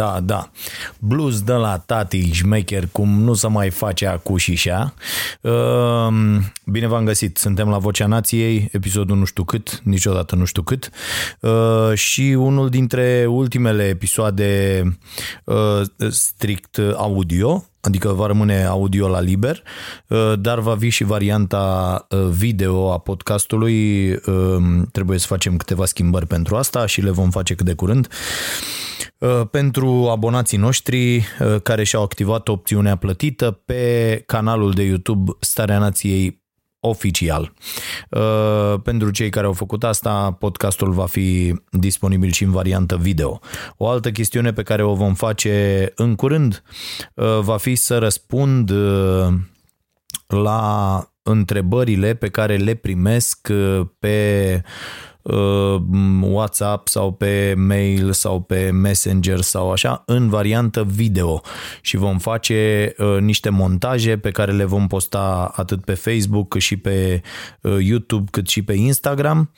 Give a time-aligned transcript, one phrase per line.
[0.00, 0.50] Da, da, da.
[0.98, 4.94] Blues de la tati șmecher, cum nu se mai face acu și așa.
[5.40, 10.62] Ehm, bine v-am găsit, suntem la Vocea Nației, episodul nu știu cât, niciodată nu știu
[10.62, 10.90] cât.
[11.40, 14.82] Ehm, și unul dintre ultimele episoade
[15.44, 19.62] ehm, strict audio, adică va rămâne audio la liber,
[20.38, 24.14] dar va fi și varianta video a podcastului.
[24.92, 28.08] Trebuie să facem câteva schimbări pentru asta și le vom face cât de curând.
[29.20, 35.78] Uh, pentru abonații noștri uh, care și-au activat opțiunea plătită pe canalul de YouTube Starea
[35.78, 36.42] Nației
[36.78, 37.52] oficial.
[38.10, 43.40] Uh, pentru cei care au făcut asta, podcastul va fi disponibil și în variantă video.
[43.76, 46.62] O altă chestiune pe care o vom face în curând
[47.40, 48.72] va fi să răspund
[50.26, 53.48] la întrebările pe care le primesc
[53.98, 55.09] pe Uh,
[56.22, 61.42] WhatsApp sau pe mail sau pe Messenger sau așa în variantă video
[61.80, 66.60] și vom face uh, niște montaje pe care le vom posta atât pe Facebook cât
[66.60, 67.22] și pe
[67.60, 69.52] uh, YouTube cât și pe Instagram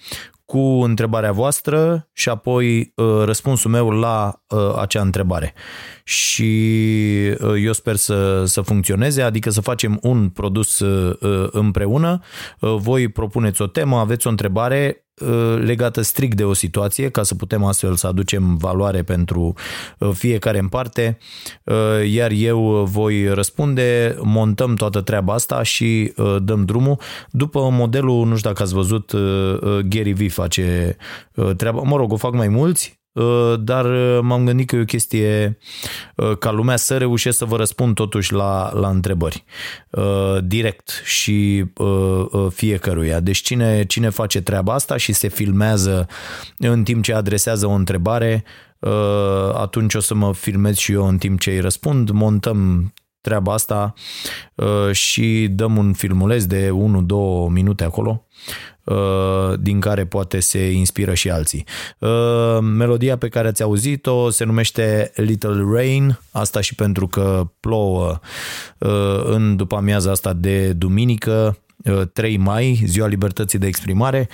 [0.45, 2.93] cu întrebarea voastră și apoi
[3.25, 4.43] răspunsul meu la
[4.79, 5.55] acea întrebare.
[6.05, 7.27] Și
[7.65, 10.83] eu sper să, să funcționeze, adică să facem un produs
[11.50, 12.21] împreună.
[12.59, 15.12] Voi propuneți o temă, aveți o întrebare, Uh,
[15.59, 19.55] legată strict de o situație, ca să putem astfel să aducem valoare pentru
[19.99, 21.19] uh, fiecare în parte,
[21.65, 21.75] uh,
[22.10, 26.12] iar eu voi răspunde, montăm toată treaba asta și
[26.43, 26.99] dăm drumul.
[27.31, 29.12] După modelul, nu știu dacă ați văzut,
[29.88, 30.97] Gary Vee face
[31.56, 33.02] treaba, mă rog, o fac mai mulți, Uh,
[33.59, 35.59] dar uh, m-am gândit că e o chestie
[36.17, 39.45] uh, ca lumea să reușesc să vă răspund totuși la, la întrebări
[40.43, 41.65] direct și
[42.50, 43.21] fiecăruia.
[43.21, 46.06] Deci cine, cine face treaba asta și se filmează
[46.59, 48.45] în timp ce adresează o întrebare,
[49.55, 53.94] atunci o să mă filmez și eu în timp ce îi răspund, montăm treaba asta
[54.93, 56.73] și dăm un filmuleț de 1-2
[57.49, 58.72] minute acolo Uh,
[59.59, 61.66] din care poate se inspiră și alții.
[61.98, 68.20] Uh, melodia pe care ați auzit-o se numește Little Rain, asta și pentru că plouă
[68.78, 71.56] uh, în după amiaza asta de duminică,
[72.12, 74.28] 3 mai, ziua libertății de exprimare,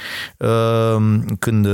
[1.39, 1.67] când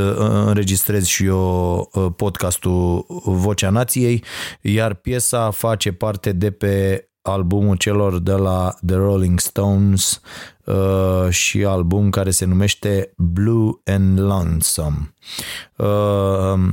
[0.46, 4.24] înregistrez și eu podcastul Vocea Nației,
[4.60, 10.20] iar piesa face parte de pe albumul celor de la The Rolling Stones
[10.64, 15.14] uh, și album care se numește Blue and Lonesome.
[15.76, 16.72] Uh,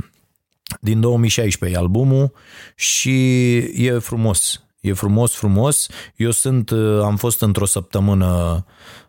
[0.79, 2.31] din 2016 albumul
[2.75, 4.63] și e frumos.
[4.79, 5.87] E frumos, frumos.
[6.15, 8.65] Eu sunt, uh, am fost într-o săptămână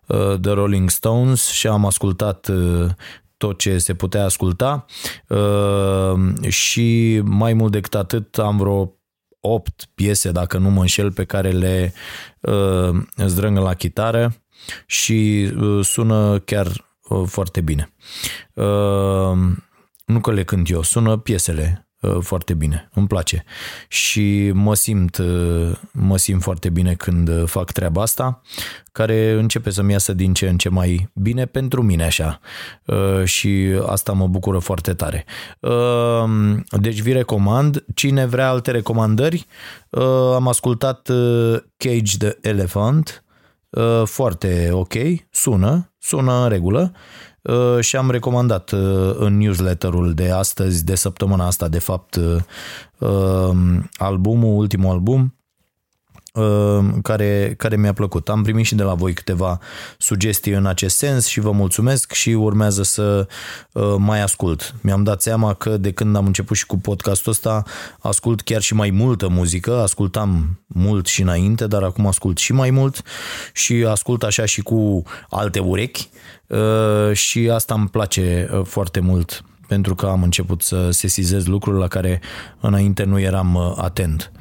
[0.06, 2.91] uh, de Rolling Stones și am ascultat uh,
[3.36, 4.84] tot ce se putea asculta
[6.48, 8.97] și mai mult decât atât am vreo
[9.44, 11.92] 8 piese, dacă nu mă înșel, pe care le
[12.41, 14.34] uh, zdrângă la chitară
[14.86, 16.66] și uh, sună chiar
[17.08, 17.94] uh, foarte bine.
[18.53, 19.39] Uh,
[20.04, 23.45] nu că le cânt eu, sună piesele Uh, foarte bine, îmi place.
[23.89, 28.41] Și mă simt, uh, mă simt foarte bine când uh, fac treaba asta,
[28.93, 32.41] care începe să-mi iasă din ce în ce mai bine pentru mine așa.
[33.25, 35.25] Și asta mă bucură foarte tare.
[36.81, 39.47] Deci vi recomand, cine vrea alte recomandări,
[40.34, 41.10] am ascultat
[41.77, 43.25] Cage the Elephant,
[44.05, 44.95] foarte ok,
[45.31, 46.93] sună, sună în regulă.
[46.95, 47.32] Uh,
[47.80, 52.15] și am recomandat uh, în newsletterul de astăzi, de săptămâna asta, de fapt,
[52.98, 53.50] uh,
[53.97, 55.41] albumul, ultimul album, uh,
[57.03, 58.29] care, care mi-a plăcut.
[58.29, 59.59] Am primit și de la voi câteva
[59.99, 63.27] sugestii în acest sens și vă mulțumesc și urmează să
[63.73, 64.75] uh, mai ascult.
[64.81, 67.63] Mi-am dat seama că de când am început și cu podcastul ăsta
[67.99, 72.71] ascult chiar și mai multă muzică, ascultam mult și înainte, dar acum ascult și mai
[72.71, 73.03] mult
[73.53, 76.09] și ascult așa și cu alte urechi
[77.13, 82.21] și asta îmi place foarte mult pentru că am început să sesizez lucruri la care
[82.61, 84.33] înainte nu eram atent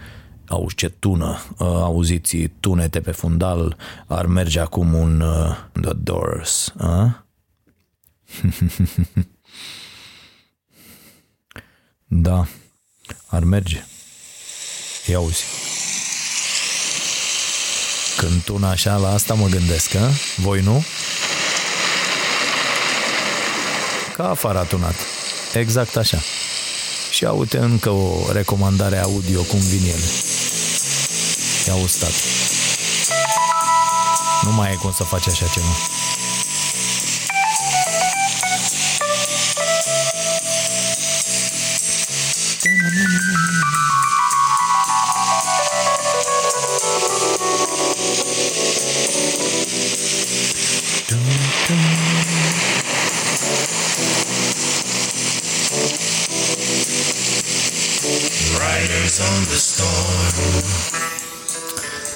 [0.51, 3.77] auzi ce tună, uh, auziți tunete pe fundal,
[4.07, 7.11] ar merge acum un uh, The Doors, uh?
[12.25, 12.47] da,
[13.25, 13.85] ar merge.
[15.07, 15.43] Ia auzi.
[18.17, 20.09] Când tună așa, la asta mă gândesc, a?
[20.37, 20.83] Voi nu?
[24.15, 24.95] Ca afară a tunat.
[25.53, 26.17] Exact așa.
[27.21, 30.05] Și uite încă o recomandare audio cum vin ele.
[31.67, 32.11] Ia ustat.
[34.43, 36.00] Nu mai e cum să faci așa ceva.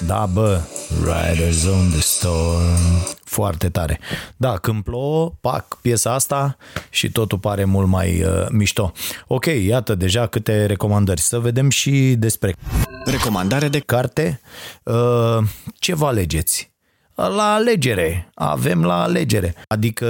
[0.07, 0.61] Da, bă,
[0.99, 3.15] Riders on the Storm.
[3.23, 3.99] Foarte tare.
[4.37, 6.57] Da, când plouă, pac, piesa asta
[6.89, 8.91] și totul pare mult mai uh, mișto.
[9.27, 11.21] Ok, iată deja câte recomandări.
[11.21, 12.55] Să vedem și despre
[13.05, 14.41] Recomandare de carte.
[14.83, 15.37] Uh,
[15.79, 16.73] ce vă alegeți?
[17.15, 18.29] La alegere.
[18.33, 19.55] Avem la alegere.
[19.67, 20.05] Adică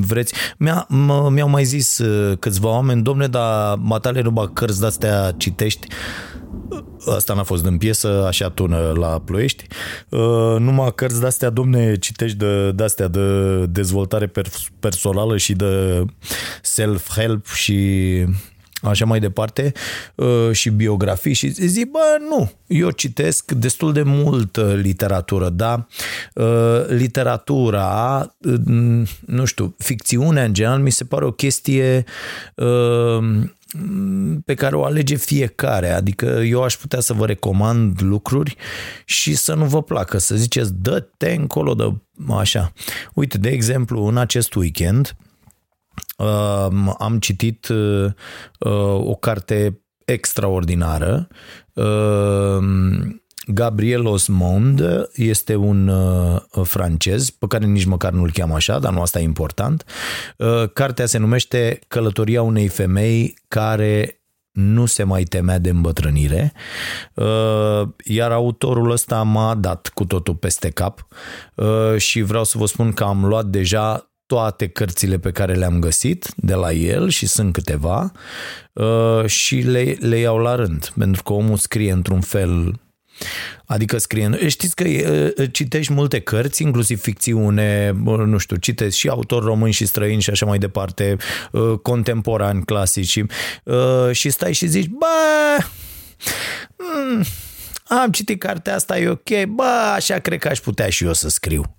[0.00, 0.34] vreți.
[0.58, 0.86] Mi-a,
[1.30, 5.86] mi-au mai zis uh, câțiva oameni, domne, dar matale nu bag cărți de-astea citești
[7.16, 9.66] asta n-a fost în piesă, așa tună la ploiești.
[10.08, 14.32] Uh, numai cărți de-astea, domne, citești de, de-astea de dezvoltare
[14.80, 16.04] personală și de
[16.62, 17.78] self-help și
[18.82, 19.72] așa mai departe
[20.14, 25.86] uh, și biografii și zic, bă, nu, eu citesc destul de mult literatură, da?
[26.34, 28.34] Uh, literatura,
[29.26, 32.04] nu știu, ficțiunea în general mi se pare o chestie
[34.44, 35.90] pe care o alege fiecare.
[35.90, 38.56] Adică eu aș putea să vă recomand lucruri
[39.04, 41.92] și să nu vă placă, să ziceți dă-te încolo, dă
[42.28, 42.72] așa.
[43.14, 45.21] Uite, de exemplu, în acest weekend uh,
[46.98, 48.12] am citit uh,
[48.96, 51.28] o carte extraordinară.
[51.72, 52.58] Uh,
[53.46, 54.82] Gabriel Osmond
[55.12, 59.22] este un uh, francez, pe care nici măcar nu-l cheamă așa, dar nu asta e
[59.22, 59.84] important.
[60.36, 64.22] Uh, cartea se numește Călătoria unei femei care
[64.52, 66.52] nu se mai temea de îmbătrânire,
[67.14, 71.06] uh, iar autorul ăsta m-a dat cu totul peste cap.
[71.54, 75.78] Uh, și vreau să vă spun că am luat deja toate cărțile pe care le-am
[75.78, 78.12] găsit de la el și sunt câteva
[78.72, 82.80] uh, și le, le iau la rând, pentru că omul scrie într-un fel
[83.66, 84.84] Adică scrie, știți că
[85.50, 90.46] citești multe cărți, inclusiv ficțiune, nu știu, citești și autori români și străini și așa
[90.46, 91.16] mai departe,
[91.82, 93.24] contemporani, clasici
[94.10, 95.64] și stai și zici, bă,
[96.76, 97.24] hmm,
[98.00, 101.28] am citit cartea asta, e ok, bă, așa cred că aș putea și eu să
[101.28, 101.76] scriu.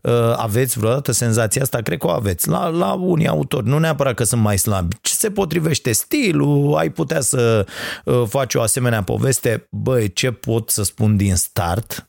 [0.00, 1.80] Uh, aveți vreodată senzația asta?
[1.80, 2.48] Cred că o aveți.
[2.48, 4.96] La, la unii autori, nu neapărat că sunt mai slabi.
[5.00, 7.66] Ce se potrivește stilul, ai putea să
[8.04, 9.68] uh, faci o asemenea poveste.
[9.70, 12.08] Băi, ce pot să spun din start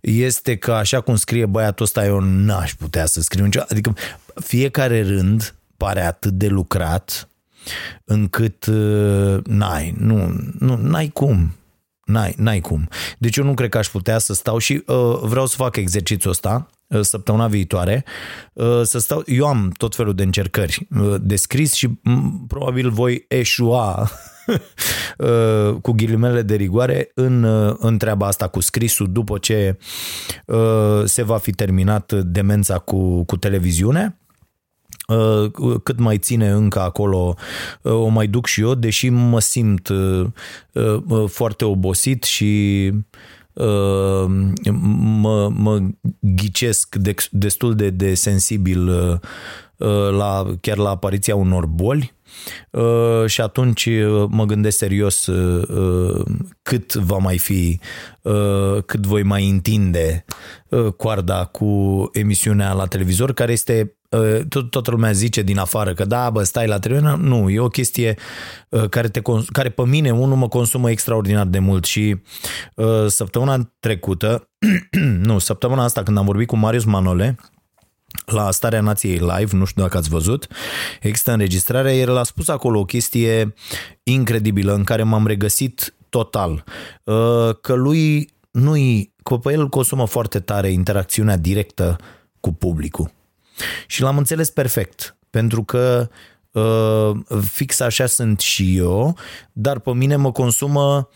[0.00, 3.72] este că așa cum scrie băiatul ăsta, eu n-aș putea să scriu niciodată.
[3.72, 3.94] Adică
[4.34, 7.28] fiecare rând pare atât de lucrat
[8.04, 11.52] încât uh, n-ai, nu, nu, n-ai cum.
[12.08, 12.88] N-ai, n-ai cum.
[13.18, 16.32] Deci eu nu cred că aș putea să stau și uh, vreau să fac exercițiul
[16.32, 18.04] ăsta Uh, săptămâna viitoare
[18.52, 21.88] uh, să stau, eu am tot felul de încercări uh, de scris și
[22.46, 24.10] probabil voi eșua
[25.82, 27.44] cu ghilimele de rigoare în,
[27.78, 29.78] în treaba asta cu scrisul după ce
[31.04, 34.17] se va fi terminat demența cu, cu televiziune
[35.82, 37.34] cât mai ține încă acolo
[37.82, 39.88] o mai duc și eu, deși mă simt
[41.26, 42.92] foarte obosit și
[43.58, 44.54] Ehm,
[45.20, 45.80] mă, mă
[46.20, 49.18] ghicesc de, destul de, de sensibil uh,
[49.76, 52.16] uh, la, chiar la apariția unor boli.
[52.70, 53.88] Uh, și atunci
[54.28, 55.30] mă gândesc serios
[56.62, 57.80] cât va mai fi,
[58.86, 60.24] cât voi mai întinde
[60.96, 63.97] coarda cu emisiunea la televizor, care este uh,
[64.48, 67.18] tot, toată lumea zice din afară că da, bă, stai la termină.
[67.20, 68.16] Nu, e o chestie
[68.68, 69.20] uh, care, te,
[69.52, 72.20] care pe mine, unul, mă consumă extraordinar de mult și
[72.74, 74.48] uh, săptămâna trecută,
[75.28, 77.36] nu, săptămâna asta când am vorbit cu Marius Manole,
[78.26, 80.46] la Starea Nației Live, nu știu dacă ați văzut,
[81.00, 83.54] există înregistrarea, el a spus acolo o chestie
[84.02, 86.64] incredibilă în care m-am regăsit total,
[87.60, 91.96] că lui nu-i, că pe el consumă foarte tare interacțiunea directă
[92.40, 93.10] cu publicul.
[93.86, 96.16] Și l-am înțeles perfect, pentru că uh,
[97.42, 99.16] fix așa sunt și eu,
[99.52, 101.08] dar pe mine mă consumă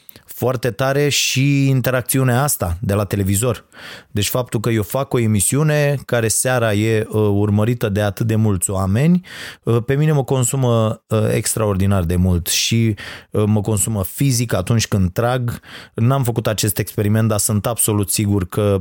[0.42, 3.64] foarte tare și interacțiunea asta de la televizor.
[4.10, 8.34] Deci faptul că eu fac o emisiune care seara e uh, urmărită de atât de
[8.34, 9.20] mulți oameni,
[9.62, 12.94] uh, pe mine mă consumă uh, extraordinar de mult și
[13.30, 15.60] mă consumă fizic atunci când trag.
[15.94, 18.80] N-am făcut acest experiment, dar sunt absolut sigur că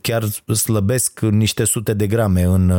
[0.00, 2.72] chiar slăbesc niște sute de grame în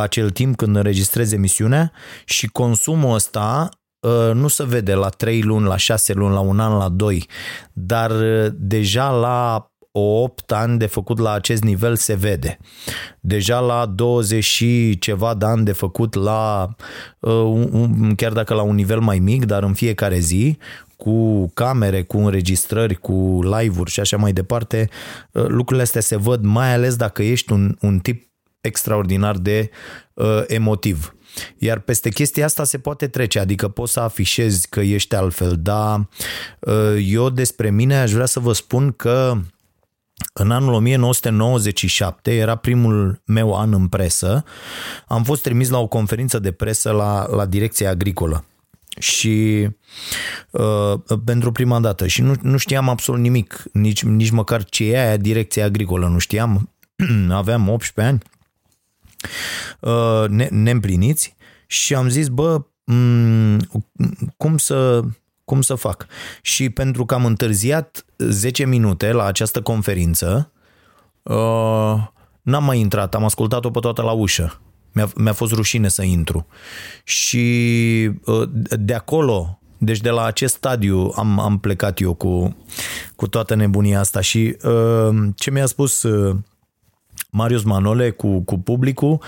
[0.00, 1.92] acel timp când înregistrez emisiunea
[2.24, 3.68] și consumul ăsta
[4.04, 7.26] Uh, nu se vede la 3 luni, la 6 luni, la un an, la 2,
[7.72, 12.58] dar uh, deja la 8 ani de făcut la acest nivel se vede.
[13.20, 16.68] Deja la 20 și ceva de ani de făcut la,
[17.20, 17.68] uh,
[18.16, 20.58] chiar dacă la un nivel mai mic, dar în fiecare zi,
[20.96, 24.88] cu camere, cu înregistrări, cu live-uri și așa mai departe,
[25.30, 28.33] lucrurile astea se văd, mai ales dacă ești un, un tip
[28.66, 29.70] extraordinar de
[30.14, 31.14] uh, emotiv.
[31.58, 36.08] Iar peste chestia asta se poate trece, adică poți să afișezi că ești altfel, dar
[36.60, 39.38] uh, eu despre mine aș vrea să vă spun că
[40.32, 44.44] în anul 1997, era primul meu an în presă,
[45.06, 48.44] am fost trimis la o conferință de presă la, la direcția agricolă.
[48.98, 49.68] Și
[50.50, 50.94] uh,
[51.24, 52.06] pentru prima dată.
[52.06, 56.18] Și nu, nu știam absolut nimic, nici, nici măcar ce e aia direcția agricolă, nu
[56.18, 56.70] știam,
[57.30, 58.22] aveam 18 ani.
[58.22, 58.33] Uh,
[60.28, 62.60] ne, neîmpliniți și am zis, bă,
[64.36, 65.00] cum să,
[65.44, 66.06] cum să fac?
[66.42, 70.52] Și pentru că am întârziat 10 minute la această conferință,
[71.22, 72.06] uh,
[72.42, 74.60] n-am mai intrat, am ascultat-o pe toată la ușă.
[74.92, 76.46] Mi-a, mi-a fost rușine să intru.
[77.04, 82.56] Și uh, de acolo, deci de la acest stadiu am, am plecat eu cu,
[83.16, 84.56] cu toată nebunia asta și
[85.34, 86.06] ce mi-a spus
[87.30, 89.20] Marius Manole cu, cu publicul.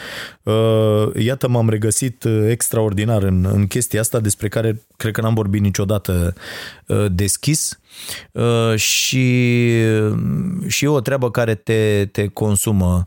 [0.43, 5.35] Uh, iată, m-am regăsit uh, extraordinar în, în chestia asta despre care cred că n-am
[5.35, 6.35] vorbit niciodată
[6.87, 7.79] uh, deschis
[8.75, 9.71] și,
[10.67, 13.07] și e o treabă care te, te consumă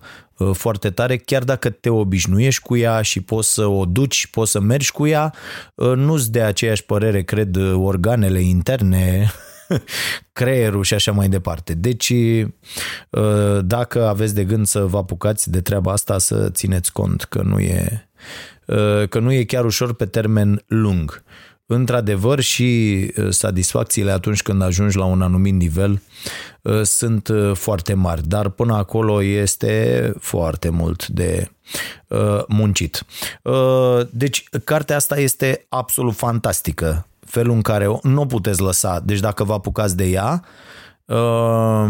[0.53, 4.59] foarte tare, chiar dacă te obișnuiești cu ea și poți să o duci, poți să
[4.59, 5.33] mergi cu ea,
[5.75, 9.31] nu-ți de aceeași părere, cred, organele interne
[10.33, 11.73] creierul și așa mai departe.
[11.73, 12.09] Deci,
[13.09, 17.41] uh, dacă aveți de gând să vă apucați de treaba asta, să țineți cont că
[17.41, 18.09] nu e,
[18.65, 21.23] uh, că nu e chiar ușor pe termen lung.
[21.65, 26.01] Într-adevăr și uh, satisfacțiile atunci când ajungi la un anumit nivel
[26.83, 31.51] sunt foarte mari, dar până acolo este foarte mult de
[32.47, 33.05] muncit.
[34.09, 39.01] Deci, cartea asta este absolut fantastică felul în care nu o puteți lăsa.
[39.05, 40.43] Deci dacă vă apucați de ea,
[41.05, 41.85] uh,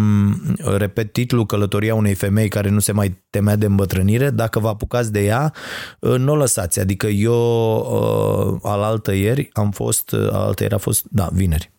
[0.78, 5.12] repet titlul Călătoria unei femei care nu se mai temea de îmbătrânire, dacă vă apucați
[5.12, 5.54] de ea,
[6.00, 6.80] uh, nu o lăsați.
[6.80, 7.34] Adică eu
[7.78, 11.79] uh, al altă ieri am fost, uh, al altă ieri a fost, da, vineri, Uh,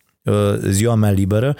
[0.69, 1.57] ziua mea liberă.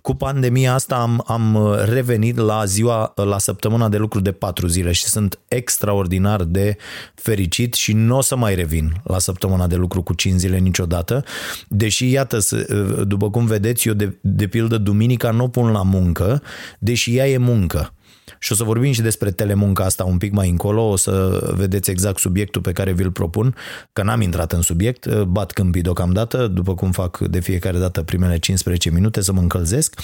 [0.00, 4.92] Cu pandemia asta am, am revenit la ziua, la săptămâna de lucru de patru zile
[4.92, 6.76] și sunt extraordinar de
[7.14, 11.24] fericit și nu o să mai revin la săptămâna de lucru cu cinci zile niciodată.
[11.68, 15.82] Deși, iată, uh, după cum vedeți, eu de, de pildă duminica nu o pun la
[15.82, 16.42] muncă,
[16.78, 17.90] deși ea e muncă.
[18.38, 21.90] Și o să vorbim și despre telemunca asta un pic mai încolo, o să vedeți
[21.90, 23.54] exact subiectul pe care vi-l propun,
[23.92, 28.38] că n-am intrat în subiect, bat câmpii deocamdată, după cum fac de fiecare dată primele
[28.38, 30.00] 15 minute să mă încălzesc.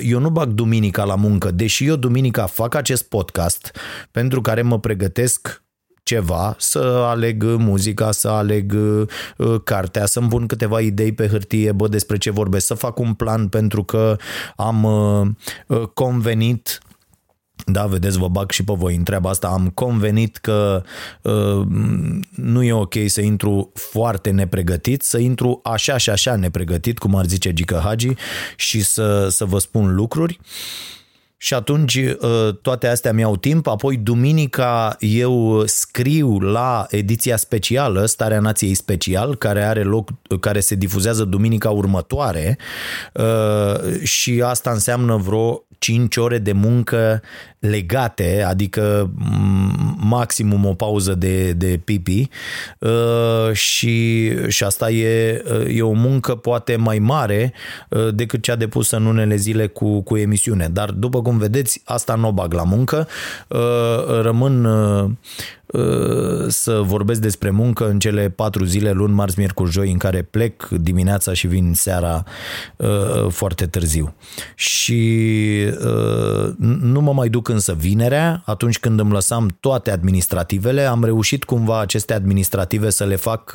[0.00, 3.76] Eu nu bag duminica la muncă, deși eu duminica fac acest podcast
[4.10, 5.64] pentru care mă pregătesc
[6.04, 11.88] ceva, să aleg muzica, să aleg uh, cartea, să-mi pun câteva idei pe hârtie, bă,
[11.88, 14.16] despre ce vorbesc, să fac un plan pentru că
[14.56, 15.26] am uh,
[15.66, 16.78] uh convenit
[17.64, 19.48] da, vedeți, vă bag și pe voi în treaba asta.
[19.48, 20.82] Am convenit că
[21.22, 21.66] uh,
[22.30, 27.26] nu e ok să intru foarte nepregătit, să intru așa și așa nepregătit, cum ar
[27.26, 28.12] zice Gică Hagi,
[28.56, 30.40] și să, să vă spun lucruri.
[31.36, 38.40] Și atunci uh, toate astea mi-au timp, apoi duminica eu scriu la ediția specială, Starea
[38.40, 40.08] Nației Special, care are loc,
[40.40, 42.58] care se difuzează duminica următoare
[43.12, 47.22] uh, și asta înseamnă vreo 5 ore de muncă
[47.70, 49.10] legate, adică
[49.96, 52.28] maximum o pauză de, de pipi
[52.78, 57.52] uh, și, și asta e, e o muncă poate mai mare
[57.88, 60.68] uh, decât cea depusă în unele zile cu, cu emisiune.
[60.72, 63.08] Dar după cum vedeți, asta nu o bag la muncă.
[63.48, 64.66] Uh, rămân
[65.74, 70.22] Uh, să vorbesc despre muncă în cele patru zile, luni, marți, miercuri, joi, în care
[70.22, 72.24] plec dimineața și vin seara
[72.76, 74.14] uh, foarte târziu.
[74.54, 75.02] Și
[75.68, 81.44] uh, nu mă mai duc însă vinerea, atunci când îmi lăsam toate administrativele, am reușit
[81.44, 83.52] cumva aceste administrative să le fac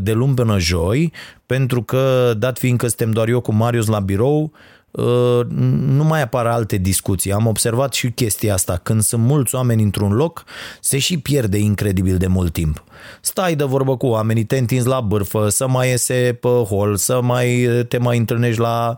[0.00, 1.12] de luni până joi,
[1.46, 6.46] pentru că, dat fiindcă suntem doar eu cu Marius la birou, Uh, nu mai apar
[6.46, 7.32] alte discuții.
[7.32, 8.80] Am observat și chestia asta.
[8.82, 10.44] Când sunt mulți oameni într-un loc,
[10.80, 12.84] se și pierde incredibil de mult timp.
[13.20, 17.20] Stai de vorbă cu oamenii, te întinzi la bârfă, să mai iese pe hol, să
[17.22, 18.94] mai te mai întâlnești la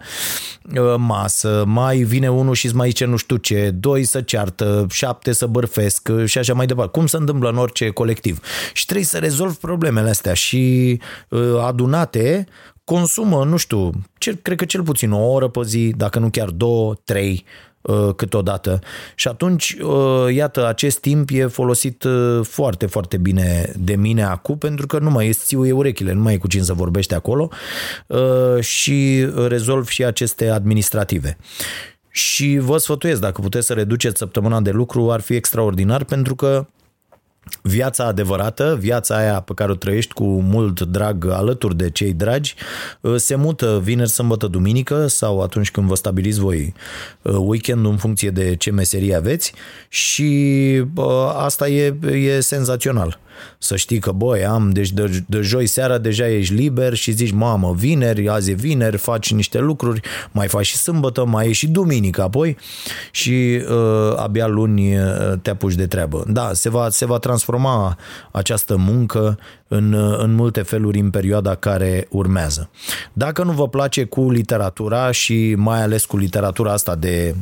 [0.75, 4.87] uh, masă, mai vine unul și îți mai zice nu știu ce, doi să ceartă,
[4.91, 6.91] șapte să bârfesc și așa mai departe.
[6.99, 8.41] Cum se întâmplă în orice colectiv.
[8.73, 12.47] Și trebuie să rezolvi problemele astea și uh, adunate
[12.85, 16.49] consumă, nu știu, cel, cred că cel puțin o oră pe zi, dacă nu chiar
[16.51, 17.45] două, trei
[17.81, 18.79] uh, câteodată.
[19.15, 24.59] Și atunci, uh, iată, acest timp e folosit uh, foarte, foarte bine de mine acum,
[24.59, 27.51] pentru că nu mai îți țiuie urechile, nu mai e cu cine să vorbește acolo
[28.61, 31.37] și rezolv și aceste administrative.
[32.09, 36.67] Și vă sfătuiesc, dacă puteți să reduceți săptămâna de lucru, ar fi extraordinar, pentru că
[37.63, 42.55] viața adevărată, viața aia pe care o trăiești cu mult drag alături de cei dragi,
[43.01, 46.75] uh, se mută vineri, sâmbătă, duminică sau atunci când vă stabiliți voi
[47.23, 49.53] uh, weekendul în funcție de ce meserie aveți
[49.89, 50.85] și
[51.37, 53.19] asta e, e senzațional.
[53.59, 57.31] Să știi că, băi, am, deci de, de joi seara deja ești liber și zici,
[57.31, 61.69] mamă, vineri, azi e vineri, faci niște lucruri, mai faci și sâmbătă, mai e și
[61.69, 62.57] duminică apoi
[63.11, 65.05] și uh, abia luni uh,
[65.43, 66.25] te apuci de treabă.
[66.29, 67.97] Da, se va, se va transforma
[68.31, 72.71] această muncă în, uh, în multe feluri în perioada care urmează.
[73.13, 77.35] Dacă nu vă place cu literatura și mai ales cu literatura asta de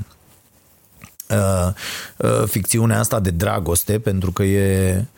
[1.30, 1.73] uh,
[2.16, 5.09] uh, ficțiunea asta de dragoste, pentru că e Ehm,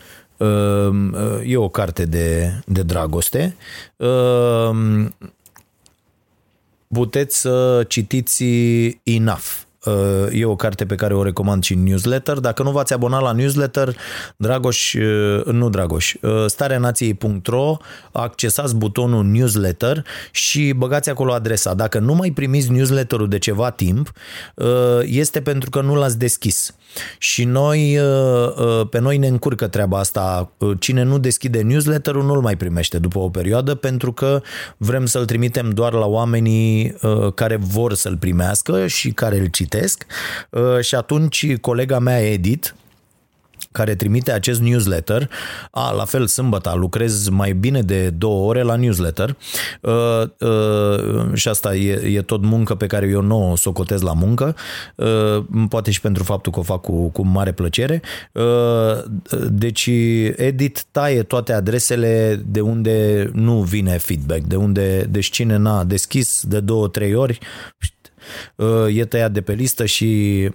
[1.44, 3.56] e o carte de, de dragoste.
[3.96, 5.14] Ehm,
[6.88, 8.44] puteți să citiți
[9.02, 9.61] Enough Uh,
[10.30, 12.38] e o carte pe care o recomand și în newsletter.
[12.38, 13.96] Dacă nu v-ați abonat la newsletter,
[14.36, 17.76] Dragoș, uh, nu Dragoș, uh, stareanației.ro,
[18.12, 21.74] accesați butonul newsletter și băgați acolo adresa.
[21.74, 24.12] Dacă nu mai primiți newsletterul de ceva timp,
[25.02, 26.74] este pentru că nu l-ați deschis.
[27.18, 27.98] Și noi,
[28.90, 30.52] pe noi ne încurcă treaba asta.
[30.78, 34.42] Cine nu deschide newsletterul nu-l mai primește după o perioadă pentru că
[34.76, 36.94] vrem să-l trimitem doar la oamenii
[37.34, 40.06] care vor să-l primească și care îl citesc citesc
[40.50, 42.68] uh, și atunci colega mea Edith,
[43.72, 45.30] care trimite acest newsletter.
[45.70, 49.36] A, la fel, sâmbătă lucrez mai bine de două ore la newsletter
[49.80, 54.12] uh, uh, și asta e, e tot muncă pe care eu nu o socotez la
[54.12, 54.56] muncă,
[54.96, 58.02] uh, poate și pentru faptul că o fac cu, cu mare plăcere.
[58.32, 59.04] Uh,
[59.50, 59.90] deci
[60.36, 66.42] edit taie toate adresele de unde nu vine feedback, de unde, deci cine n-a deschis
[66.46, 67.38] de două, trei ori,
[67.82, 68.01] Uh,
[68.88, 70.52] e tăiat de pe listă și Uh,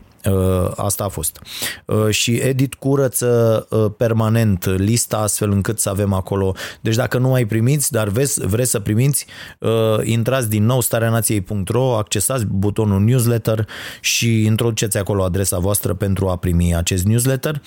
[0.76, 1.40] asta a fost.
[1.86, 6.56] Uh, și Edit curăță uh, permanent lista astfel încât să avem acolo.
[6.82, 9.26] Deci dacă nu mai primiți, dar vreți, vreți să primiți,
[10.04, 13.68] intrați din nou stareanației.ro, accesați butonul newsletter
[14.02, 17.62] și introduceți acolo adresa voastră pentru a primi acest newsletter.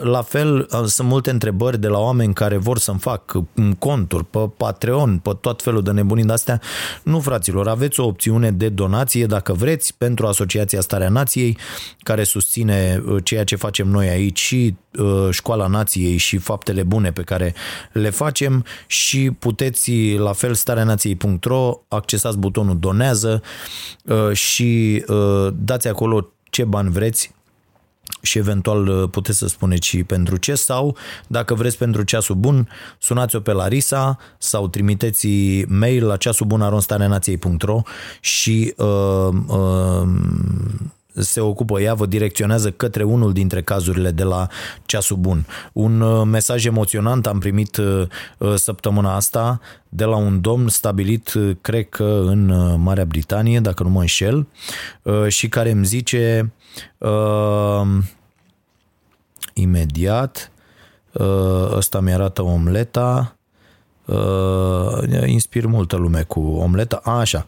[0.00, 3.32] La fel, sunt multe întrebări de la oameni care vor să-mi fac
[3.78, 6.60] conturi pe Patreon, pe tot felul de nebunii de astea.
[7.02, 11.58] Nu, fraților, aveți o opțiune de donație dacă vreți pentru Asociația Starea Nației Nației,
[12.02, 17.12] care susține uh, ceea ce facem noi aici și uh, Școala Nației și faptele bune
[17.12, 17.54] pe care
[17.92, 18.64] le facem.
[18.86, 23.42] Și puteți, la fel, stareanației.ro, accesați butonul donează
[24.04, 25.04] uh, și
[25.54, 27.34] dați acolo ce bani vreți
[28.22, 33.40] și eventual puteți să spuneți și pentru ce sau dacă vreți pentru ceasul bun, sunați-o
[33.40, 35.28] pe Larisa sau trimiteți
[35.68, 36.60] mail la ceasul bun
[38.20, 40.08] și uh, uh,
[41.20, 44.46] se ocupă ea, vă direcționează către unul dintre cazurile de la
[44.84, 45.46] ceasul bun.
[45.72, 48.02] Un uh, mesaj emoționant am primit uh,
[48.38, 52.46] uh, săptămâna asta de la un domn stabilit, cred că în
[52.80, 54.46] Marea Britanie, dacă nu mă înșel,
[55.28, 56.52] și care îmi zice
[56.98, 57.86] uh,
[59.54, 60.52] imediat,
[61.12, 63.36] uh, ăsta mi arată omleta,
[64.10, 67.00] Uh, inspir multă lume cu omleta.
[67.02, 67.46] A, așa.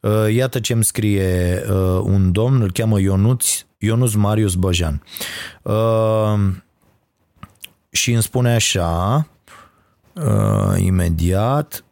[0.00, 5.02] Uh, iată ce îmi scrie uh, un domn, îl cheamă Ionuț, Ionuț Marius Băjan.
[5.62, 6.38] Uh,
[7.90, 9.26] și îmi spune așa,
[10.14, 11.84] uh, imediat,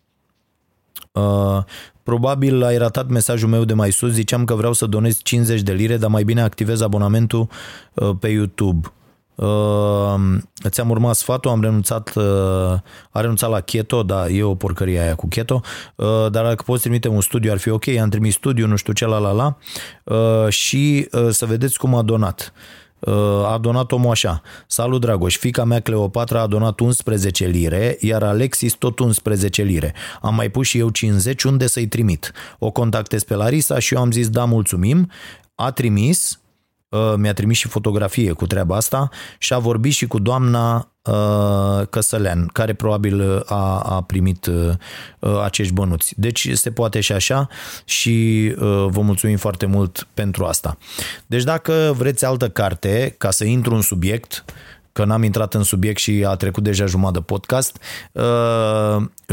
[1.12, 1.64] uh,
[2.02, 5.72] Probabil ai ratat mesajul meu de mai sus, ziceam că vreau să donez 50 de
[5.72, 7.48] lire, dar mai bine activez abonamentul
[7.94, 8.92] uh, pe YouTube.
[9.42, 10.20] Uh,
[10.68, 12.24] ți-am urmat sfatul, am renunțat, uh,
[13.10, 15.60] a renunțat la keto, da, e o porcărie aia cu keto,
[15.96, 18.92] uh, dar dacă poți trimite un studiu ar fi ok, am trimis studiu, nu știu
[18.92, 19.56] ce, la la la,
[20.04, 22.52] uh, și uh, să vedeți cum a donat.
[22.98, 23.14] Uh,
[23.52, 24.42] a donat omul așa.
[24.66, 29.94] Salut Dragoș, fica mea Cleopatra a donat 11 lire, iar Alexis tot 11 lire.
[30.20, 32.32] Am mai pus și eu 50, unde să-i trimit?
[32.58, 35.10] O contactez pe Larisa și eu am zis da, mulțumim.
[35.54, 36.41] A trimis, Uh,
[37.16, 42.46] mi-a trimis și fotografie cu treaba asta și a vorbit și cu doamna uh, Căsălean,
[42.46, 46.14] care probabil a, a primit uh, acești bănuți.
[46.16, 47.48] Deci se poate și așa
[47.84, 48.54] și
[48.86, 50.78] vă mulțumim foarte mult pentru asta.
[51.26, 54.44] Deci dacă vreți altă carte, ca să intru în subiect,
[54.92, 57.78] că n-am intrat în subiect și a trecut deja jumătate de podcast,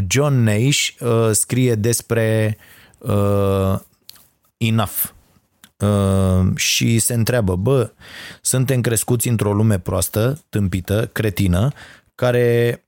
[0.08, 0.88] John Nash
[1.32, 2.58] scrie despre
[4.58, 5.19] Enough, Uh,
[6.56, 7.92] și se întreabă, bă,
[8.42, 11.72] suntem crescuți într-o lume proastă, tâmpită, cretină,
[12.16, 12.84] care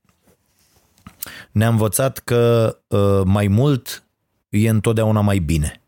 [1.50, 4.04] ne-a învățat că uh, mai mult
[4.48, 5.80] e întotdeauna mai bine.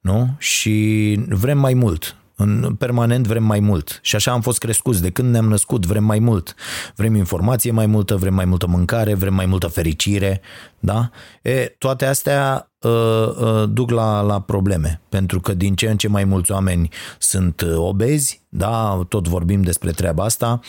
[0.00, 0.34] Nu?
[0.38, 2.16] Și vrem mai mult.
[2.36, 3.98] În permanent vrem mai mult.
[4.02, 5.02] Și așa am fost crescuți.
[5.02, 6.54] De când ne-am născut, vrem mai mult.
[6.96, 10.40] Vrem informație mai multă, vrem mai multă mâncare, vrem mai multă fericire.
[10.78, 11.10] Da?
[11.42, 15.00] E, toate astea uh, uh, duc la, la probleme.
[15.08, 19.62] Pentru că din ce în ce mai mulți oameni sunt uh, obezi, da, tot vorbim
[19.62, 20.60] despre treaba asta,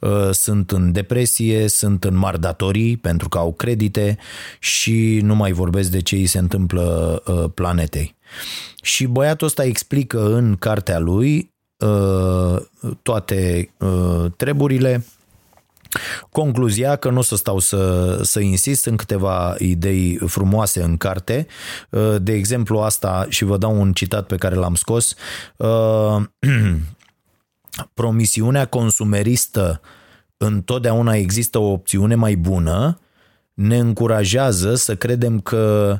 [0.00, 4.18] uh, sunt în depresie, sunt în mari datorii pentru că au credite
[4.58, 8.16] și nu mai vorbesc de ce îi se întâmplă uh, planetei.
[8.82, 12.56] Și băiatul ăsta explică în cartea lui uh,
[13.02, 15.04] toate uh, treburile.
[16.30, 21.46] Concluzia că nu o să stau să, să insist în câteva idei frumoase în carte.
[21.90, 25.14] Uh, de exemplu asta, și vă dau un citat pe care l-am scos,
[27.94, 29.80] promisiunea consumeristă
[30.36, 32.98] întotdeauna există o opțiune mai bună,
[33.54, 35.98] ne încurajează să credem că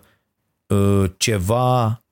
[1.16, 2.04] ceva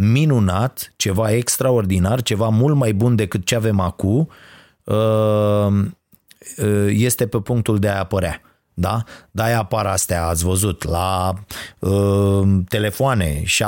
[0.00, 4.28] minunat, ceva extraordinar, ceva mult mai bun decât ce avem acum,
[4.84, 5.66] uh,
[6.56, 8.40] uh, este pe punctul de a apărea.
[8.74, 9.04] Da?
[9.30, 11.34] Da, apar astea, ați văzut, la
[11.78, 13.60] uh, telefoane 7.0, 8.0,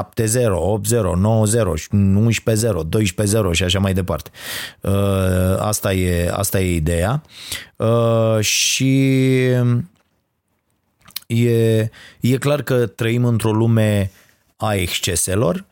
[0.90, 4.30] 9.0, 11.0, 12.0 și așa mai departe.
[4.80, 4.92] Uh,
[5.58, 7.22] asta, e, asta e ideea.
[7.76, 9.40] Uh, și
[11.26, 11.90] e,
[12.20, 14.10] e clar că trăim într-o lume
[14.56, 15.64] a exceselor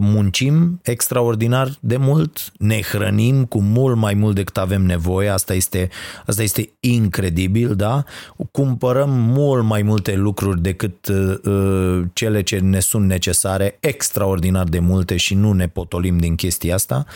[0.00, 5.88] muncim extraordinar de mult, ne hrănim cu mult mai mult decât avem nevoie, asta este,
[6.26, 8.04] asta este incredibil, da?
[8.50, 15.16] Cumpărăm mult mai multe lucruri decât uh, cele ce ne sunt necesare, extraordinar de multe
[15.16, 17.06] și nu ne potolim din chestia asta.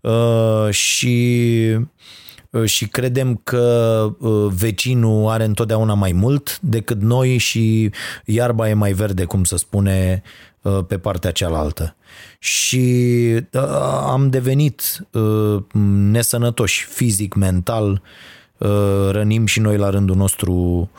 [0.00, 1.76] Uh, și
[2.50, 7.90] uh, și credem că uh, vecinul are întotdeauna mai mult decât noi și
[8.24, 10.49] iarba e mai verde, cum să spune Uh,
[10.86, 11.96] pe partea cealaltă.
[12.38, 12.86] Și
[13.52, 13.62] uh,
[14.06, 15.62] am devenit uh,
[16.10, 18.02] nesănătoși fizic, mental,
[19.10, 20.90] rănim și noi la rândul nostru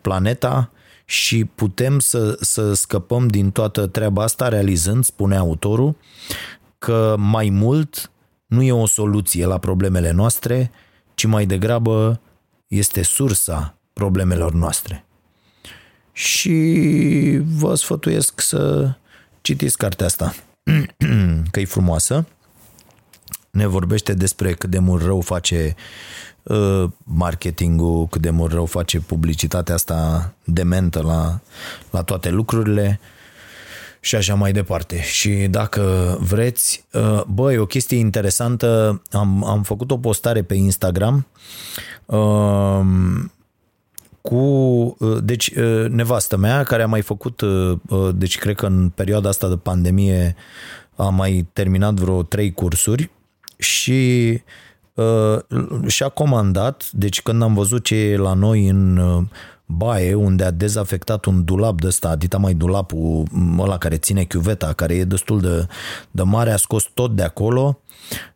[0.00, 0.70] planeta
[1.04, 5.96] și putem să, să scăpăm din toată treaba asta realizând, spune autorul,
[6.78, 8.10] că mai mult
[8.46, 10.70] nu e o soluție la problemele noastre,
[11.14, 12.20] ci mai degrabă
[12.66, 15.04] este sursa problemelor noastre
[16.20, 18.92] și vă sfătuiesc să
[19.40, 20.34] citiți cartea asta,
[21.50, 22.26] că e frumoasă.
[23.50, 25.74] Ne vorbește despre cât de mult rău face
[26.42, 31.40] uh, marketingul, cât de mult rău face publicitatea asta dementă la,
[31.90, 33.00] la toate lucrurile
[34.00, 35.02] și așa mai departe.
[35.02, 41.26] Și dacă vreți, uh, băi, o chestie interesantă, am, am făcut o postare pe Instagram
[42.06, 42.80] uh,
[44.22, 47.78] cu, uh, deci, uh, nevastă mea, care a mai făcut, uh,
[48.14, 50.34] deci cred că în perioada asta de pandemie
[50.96, 53.10] a mai terminat vreo trei cursuri
[53.58, 54.42] și
[55.86, 59.00] și-a comandat, deci când am văzut ce e la noi în
[59.66, 63.26] baie, unde a dezafectat un dulap de ăsta, adita mai dulapul
[63.58, 65.66] ăla care ține chiuveta, care e destul de,
[66.10, 67.80] de mare, a scos tot de acolo,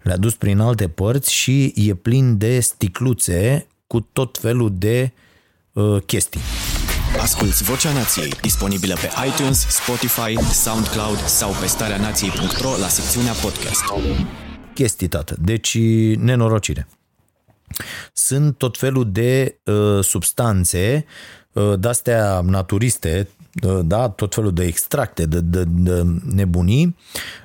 [0.03, 5.12] le-a dus prin alte părți și e plin de sticluțe cu tot felul de
[5.75, 6.41] uh, chestii.
[7.21, 13.83] Asculți Vocea Nației, disponibilă pe iTunes, Spotify, SoundCloud sau pe starea nației.ro la secțiunea podcast.
[14.75, 15.37] Chestii, tată.
[15.41, 15.79] Deci,
[16.17, 16.89] nenorocire.
[18.13, 21.05] Sunt tot felul de uh, substanțe
[21.53, 23.29] uh, de-astea naturiste,
[23.63, 26.03] uh, da, tot felul de extracte, de, de, de
[26.35, 26.97] nebunii,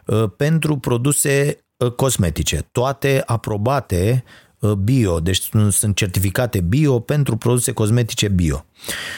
[0.06, 2.68] uh, pentru produse uh, cosmetice.
[2.72, 8.66] Toate aprobate uh, bio, deci sunt certificate bio pentru produse cosmetice bio.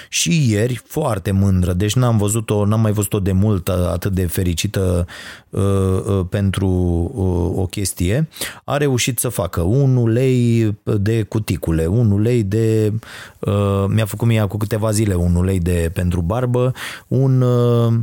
[0.09, 5.05] Și ieri, foarte mândră, deci n-am văzut-o, n-am mai văzut-o de mult atât de fericită
[5.49, 6.67] uh, uh, pentru
[7.13, 8.29] uh, o chestie,
[8.63, 12.93] a reușit să facă un ulei de cuticule, un ulei de,
[13.39, 16.73] uh, mi-a făcut mie cu câteva zile un ulei de pentru barbă,
[17.07, 17.93] un, uh,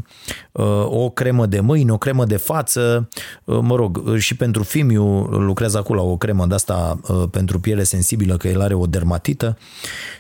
[0.52, 3.08] uh, o cremă de mâini, o cremă de față,
[3.44, 7.82] uh, mă rog, și pentru Fimiu lucrează acolo o cremă de asta uh, pentru piele
[7.82, 9.58] sensibilă, că el are o dermatită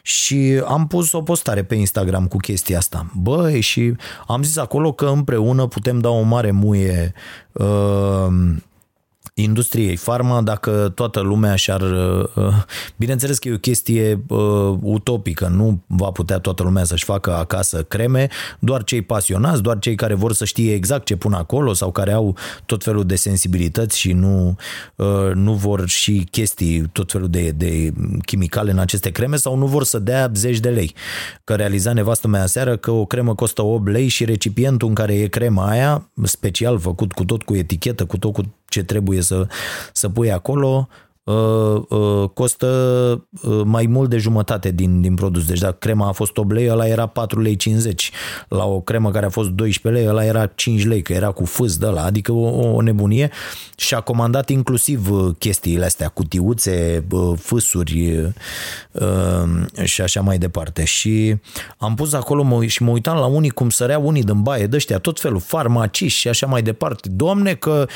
[0.02, 3.10] și am pus o postare pe Instagram cu chestia asta.
[3.14, 7.12] Băi, și am zis acolo că împreună putem da o mare muie
[7.52, 8.26] uh,
[9.42, 11.80] industriei farma dacă toată lumea și-ar...
[11.80, 12.54] Uh,
[12.96, 17.82] bineînțeles că e o chestie uh, utopică, nu va putea toată lumea să-și facă acasă
[17.82, 21.90] creme, doar cei pasionați, doar cei care vor să știe exact ce pun acolo sau
[21.90, 24.56] care au tot felul de sensibilități și nu,
[24.96, 27.92] uh, nu vor și chestii, tot felul de, de
[28.24, 30.94] chimicale în aceste creme sau nu vor să dea zeci de lei.
[31.44, 35.14] Că realiza nevastă mea seară că o cremă costă 8 lei și recipientul în care
[35.14, 39.46] e crema aia, special făcut cu tot cu etichetă, cu tot cu ce trebuie să,
[39.92, 41.07] să pui acolo, Uh, uh,
[42.34, 42.66] costă
[43.42, 45.46] uh, mai mult de jumătate din, din produs.
[45.46, 48.10] Deci dacă crema a fost 8 lei, ăla era 4 lei 50.
[48.48, 51.44] La o cremă care a fost 12 lei, ăla era 5 lei, că era cu
[51.44, 53.30] fâs de ăla, adică o, o nebunie
[53.76, 58.30] și a comandat inclusiv chestiile astea, cutiuțe, fâsuri
[59.84, 60.84] și așa mai departe.
[60.84, 61.36] Și
[61.78, 64.76] am pus acolo mă, și mă uitam la unii cum săreau unii din baie de
[64.76, 67.08] ăștia, tot felul, farmaciști și așa mai departe.
[67.08, 67.86] Doamne, că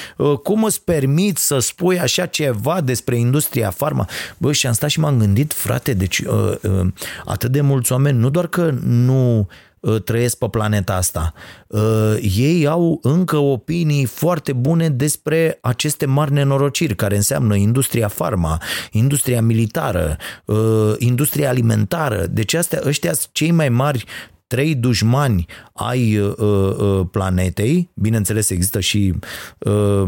[0.43, 4.09] cum îți permit să spui așa ceva despre industria farma.
[4.39, 6.87] Bă, și am stat și m-am gândit, frate, deci uh, uh,
[7.25, 9.49] atât de mulți oameni, nu doar că nu
[9.81, 11.33] uh, trăiesc pe planeta asta.
[11.67, 18.61] Uh, ei au încă opinii foarte bune despre aceste mari nenorociri care înseamnă industria farma,
[18.91, 22.27] industria militară, uh, industria alimentară.
[22.31, 24.05] Deci astea, ăștia sunt cei mai mari
[24.53, 29.15] trei dușmani ai uh, uh, planetei, bineînțeles există și
[29.59, 30.03] uh,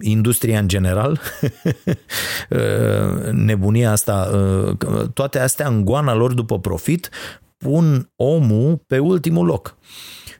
[0.00, 1.20] industria în general,
[2.50, 7.08] uh, nebunia asta, uh, toate astea în goana lor după profit
[7.56, 9.76] pun omul pe ultimul loc.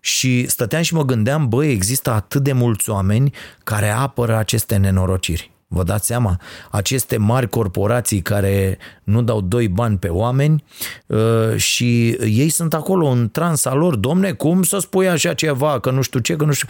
[0.01, 5.52] Și stăteam și mă gândeam, băi, există atât de mulți oameni care apără aceste nenorociri.
[5.75, 6.41] Vă dați seama?
[6.71, 10.65] Aceste mari corporații care nu dau doi bani pe oameni
[11.07, 13.97] uh, și ei sunt acolo în transa lor.
[13.97, 16.69] Domne, cum să spui așa ceva, că nu știu ce, că nu știu...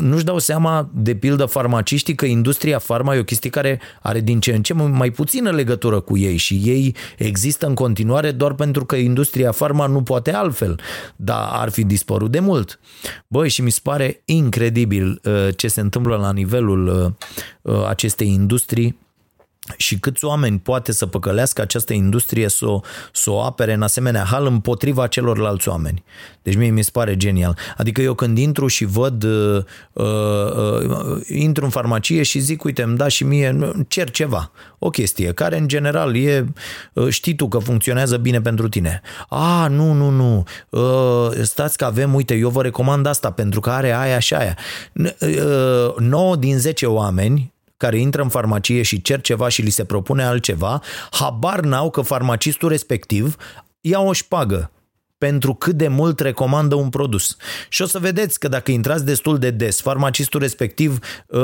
[0.00, 4.40] Nu-și dau seama, de pildă, farmaciștii că industria farma e o chestie care are din
[4.40, 8.84] ce în ce mai puțină legătură cu ei și ei există în continuare doar pentru
[8.84, 10.80] că industria farma nu poate altfel,
[11.16, 12.80] dar ar fi dispărut de mult.
[13.28, 17.16] Băi, și mi se pare incredibil uh, ce se întâmplă la nivelul
[17.62, 18.98] uh, acestei industrii
[19.76, 22.80] și câți oameni poate să păcălească această industrie să o,
[23.12, 26.04] să o apere în asemenea hal împotriva celorlalți oameni.
[26.42, 27.56] Deci mie mi se pare genial.
[27.76, 32.96] Adică eu când intru și văd, uh, uh, intru în farmacie și zic, uite, îmi
[32.96, 36.46] da și mie, cer ceva, o chestie care în general e,
[36.92, 39.00] uh, știi tu că funcționează bine pentru tine.
[39.28, 43.70] A, nu, nu, nu, uh, stați că avem, uite, eu vă recomand asta pentru că
[43.70, 44.56] are aia și aia.
[44.92, 49.84] Uh, 9 din 10 oameni care intră în farmacie și cer ceva și li se
[49.84, 53.36] propune altceva, habar n-au că farmacistul respectiv
[53.80, 54.70] ia o șpagă
[55.18, 57.36] pentru cât de mult recomandă un produs.
[57.68, 61.40] Și o să vedeți că dacă intrați destul de des, farmacistul respectiv uh,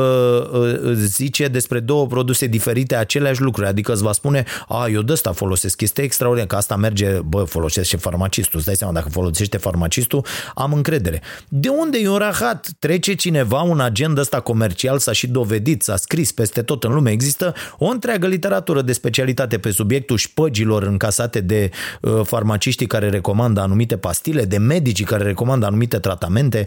[0.52, 5.12] uh, zice despre două produse diferite aceleași lucruri, adică îți va spune, a, eu de
[5.12, 9.56] asta folosesc, este extraordinar, că asta merge, bă, folosește farmacistul, îți dai seama, dacă folosește
[9.56, 11.22] farmacistul, am încredere.
[11.48, 12.68] De unde e un rahat?
[12.78, 17.10] Trece cineva un agent ăsta comercial, s-a și dovedit, s-a scris peste tot în lume,
[17.10, 23.62] există o întreagă literatură de specialitate pe subiectul șpăgilor încasate de uh, farmaciștii care recomandă
[23.64, 26.66] anumite pastile, de medicii care recomandă anumite tratamente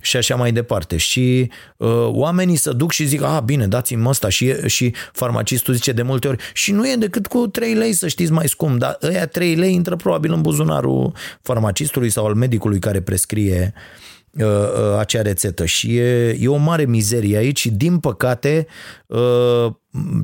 [0.00, 0.96] și așa mai departe.
[0.96, 4.28] Și uh, oamenii să duc și zic, a, bine, dați-mi ăsta.
[4.28, 8.08] Și, și farmacistul zice de multe ori și nu e decât cu 3 lei, să
[8.08, 12.78] știți, mai scump, dar ăia 3 lei intră probabil în buzunarul farmacistului sau al medicului
[12.78, 15.64] care prescrie uh, uh, acea rețetă.
[15.64, 18.66] Și e, e o mare mizerie aici și din păcate
[19.06, 19.66] uh,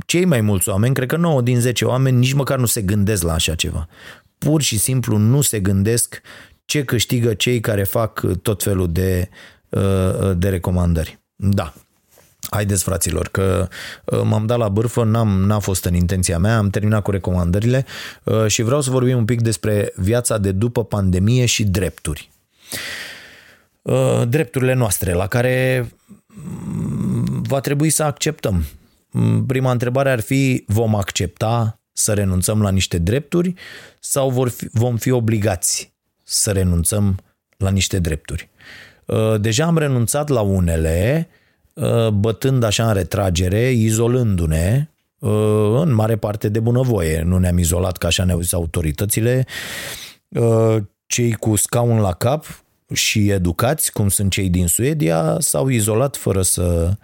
[0.06, 3.22] cei mai mulți oameni, cred că 9 din 10 oameni nici măcar nu se gândesc
[3.22, 3.88] la așa ceva
[4.44, 6.20] pur și simplu nu se gândesc
[6.64, 9.28] ce câștigă cei care fac tot felul de,
[9.68, 11.18] uh, de recomandări.
[11.36, 11.74] Da.
[12.50, 13.68] Haideți, fraților, că
[14.04, 17.84] uh, m-am dat la bârfă, n-am, n-a fost în intenția mea, am terminat cu recomandările
[18.24, 22.30] uh, și vreau să vorbim un pic despre viața de după pandemie și drepturi.
[24.28, 25.88] Drepturile noastre, la care
[26.26, 28.64] mm, va trebui să acceptăm.
[29.10, 33.54] Mm, prima întrebare ar fi, vom accepta să renunțăm la niște drepturi
[34.00, 35.92] sau vor fi, vom fi obligați
[36.24, 37.18] să renunțăm
[37.56, 38.48] la niște drepturi.
[39.04, 41.28] Uh, deja am renunțat la unele,
[41.72, 47.22] uh, bătând așa în retragere, izolându-ne, uh, în mare parte de bunăvoie.
[47.22, 49.46] Nu ne-am izolat ca așa ne-au zis autoritățile.
[51.06, 56.42] Cei cu scaun la cap și educați, cum sunt cei din Suedia, s-au izolat fără
[56.42, 56.96] să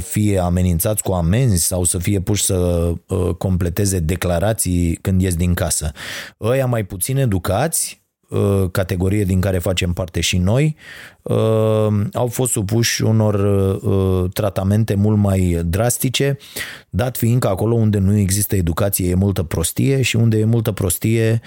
[0.00, 2.92] fie amenințați cu amenzi sau să fie puși să
[3.38, 5.92] completeze declarații când ies din casă.
[6.40, 10.76] Ăia mai puțin educați Uh, categorie din care facem parte și noi,
[11.22, 11.36] uh,
[12.12, 13.34] au fost supuși unor
[13.82, 16.36] uh, tratamente mult mai drastice,
[16.90, 20.72] dat fiind că acolo unde nu există educație e multă prostie și unde e multă
[20.72, 21.40] prostie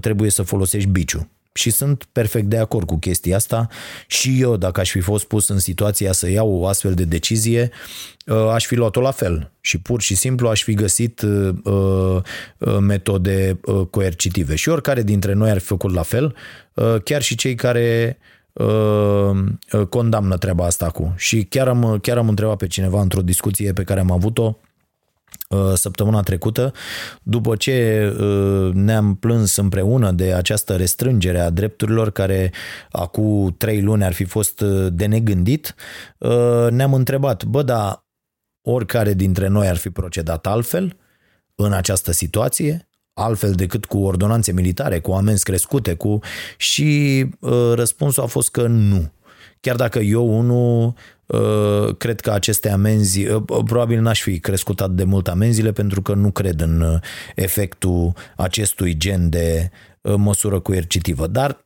[0.00, 1.28] trebuie să folosești biciu.
[1.56, 3.68] Și sunt perfect de acord cu chestia asta
[4.06, 7.70] și eu, dacă aș fi fost pus în situația să iau o astfel de decizie,
[8.26, 12.78] uh, aș fi luat-o la fel și pur și simplu aș fi găsit uh, uh,
[12.80, 14.54] metode coercitive.
[14.54, 16.34] Și oricare dintre noi ar fi făcut la fel,
[17.04, 18.18] chiar și cei care
[19.88, 21.14] condamnă treaba asta cu.
[21.16, 24.65] Și chiar am, chiar am întrebat pe cineva într-o discuție pe care am avut-o, Uh,
[25.74, 26.72] săptămâna trecută,
[27.22, 32.52] după ce uh, ne-am plâns împreună de această restrângere a drepturilor care
[32.90, 35.74] acum trei luni ar fi fost uh, de negândit,
[36.70, 38.04] ne-am întrebat, bă, da,
[38.68, 40.96] oricare dintre noi ar fi procedat altfel
[41.54, 46.18] în această situație, altfel decât cu ordonanțe militare, cu amenzi crescute, cu
[46.56, 47.24] și
[47.74, 49.12] răspunsul a fost că nu.
[49.60, 50.92] Chiar dacă eu unul Uh,
[51.98, 56.14] cred că aceste amenzi, uh, probabil n-aș fi crescut atât de mult amenziile pentru că
[56.14, 57.00] nu cred în uh,
[57.34, 59.70] efectul acestui gen de
[60.16, 61.26] măsură coercitivă.
[61.26, 61.64] Dar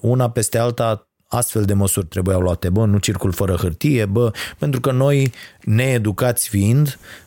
[0.00, 4.80] una peste alta astfel de măsuri trebuiau luate, bă, nu circul fără hârtie, bă, pentru
[4.80, 7.23] că noi, needucați fiind, uh,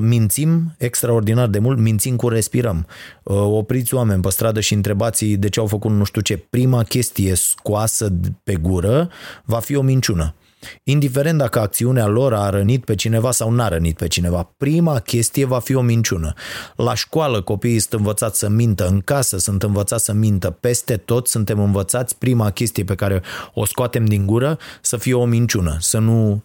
[0.00, 2.86] mințim extraordinar de mult, mințim cu respirăm.
[3.22, 6.36] Uh, opriți oameni pe stradă și întrebați de ce au făcut nu știu ce.
[6.36, 8.12] Prima chestie scoasă
[8.44, 9.08] pe gură
[9.44, 10.34] va fi o minciună.
[10.82, 15.44] Indiferent dacă acțiunea lor a rănit pe cineva sau n-a rănit pe cineva, prima chestie
[15.44, 16.32] va fi o minciună.
[16.76, 21.28] La școală copiii sunt învățați să mintă, în casă sunt învățați să mintă, peste tot
[21.28, 23.22] suntem învățați prima chestie pe care
[23.54, 26.38] o scoatem din gură să fie o minciună, să nu uh, uh,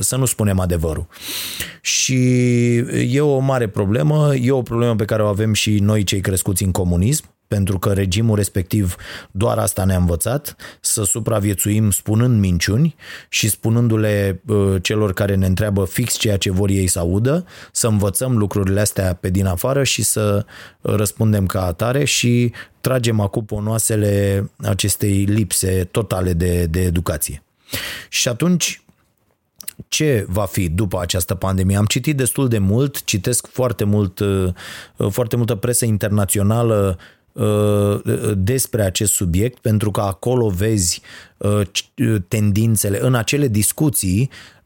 [0.00, 1.06] să nu spunem adevărul.
[1.80, 2.16] Și
[3.14, 6.62] e o mare problemă, e o problemă pe care o avem și noi cei crescuți
[6.62, 8.96] în comunism, pentru că regimul respectiv
[9.30, 12.94] doar asta ne-a învățat, să supraviețuim spunând minciuni
[13.28, 17.86] și spunându-le uh, celor care ne întreabă fix ceea ce vor ei să audă, să
[17.86, 20.44] învățăm lucrurile astea pe din afară și să
[20.80, 27.42] răspundem ca atare și tragem acum ponoasele acestei lipse totale de, de educație.
[28.08, 28.82] Și atunci,
[29.88, 31.76] ce va fi după această pandemie.
[31.76, 34.52] Am citit destul de mult, citesc foarte mult, uh,
[35.10, 36.98] foarte multă presă internațională
[37.38, 38.00] Uh,
[38.36, 41.02] despre acest subiect, pentru că acolo vezi
[41.36, 41.60] uh,
[42.28, 42.98] tendințele.
[43.02, 44.57] În acele discuții uh,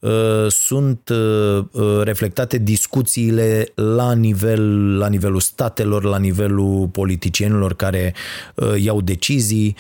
[0.49, 1.11] sunt
[2.03, 8.15] reflectate discuțiile la, nivel, la nivelul statelor, la nivelul politicienilor care
[8.77, 9.77] iau decizii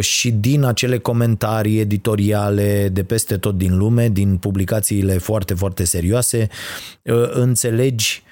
[0.00, 6.48] și din acele comentarii editoriale de peste tot din lume, din publicațiile foarte, foarte serioase,
[7.32, 8.22] înțelegi,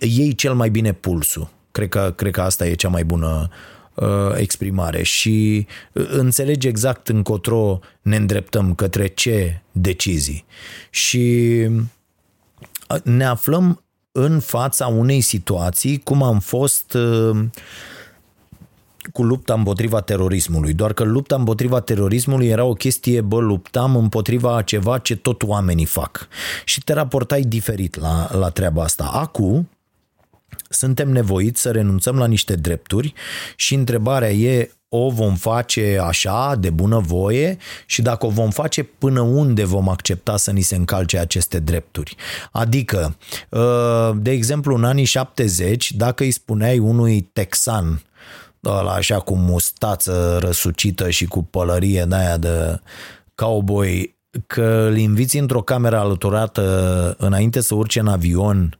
[0.00, 1.48] ei cel mai bine pulsul.
[1.72, 3.79] Cred că, cred că asta e cea mai bună uh,
[4.36, 10.44] exprimare și uh, înțelege exact încotro ne îndreptăm către ce decizii.
[10.90, 11.56] Și
[12.88, 13.82] uh, ne aflăm
[14.12, 17.44] în fața unei situații cum am fost uh,
[19.12, 24.56] cu lupta împotriva terorismului, doar că lupta împotriva terorismului era o chestie, bă, luptam împotriva
[24.56, 26.28] a ceva ce tot oamenii fac.
[26.64, 29.04] Și te raportai diferit la, la treaba asta.
[29.04, 29.68] Acum,
[30.72, 33.12] suntem nevoiți să renunțăm la niște drepturi
[33.56, 38.82] și întrebarea e o vom face așa, de bună voie și dacă o vom face,
[38.82, 42.16] până unde vom accepta să ni se încalce aceste drepturi.
[42.52, 43.16] Adică,
[43.48, 48.02] uh, de exemplu, în anii 70, dacă îi spuneai unui texan,
[48.64, 52.80] ăla așa cu mustață răsucită și cu pălărie de aia de
[53.34, 54.16] cowboy,
[54.46, 58.78] că îl inviți într-o cameră alăturată înainte să urce în avion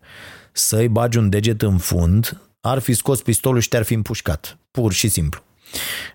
[0.61, 4.59] să-i bagi un deget în fund, ar fi scos pistolul și te-ar fi împușcat.
[4.71, 5.43] Pur și simplu.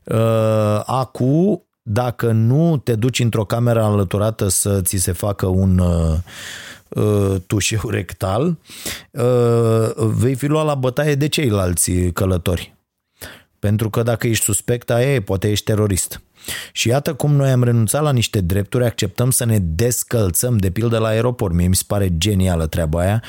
[0.04, 6.18] Uh, Acum, dacă nu te duci într-o cameră alăturată să ți se facă un uh,
[6.90, 8.58] uh, tușeu rectal,
[9.12, 12.75] uh, vei fi luat la bătaie de ceilalți călători.
[13.66, 16.22] Pentru că dacă ești suspect, aia e, poate ești terorist.
[16.72, 20.98] Și iată cum noi am renunțat la niște drepturi, acceptăm să ne descălțăm, de pildă
[20.98, 21.54] la aeroport.
[21.54, 23.24] Mie mi se pare genială treaba aia.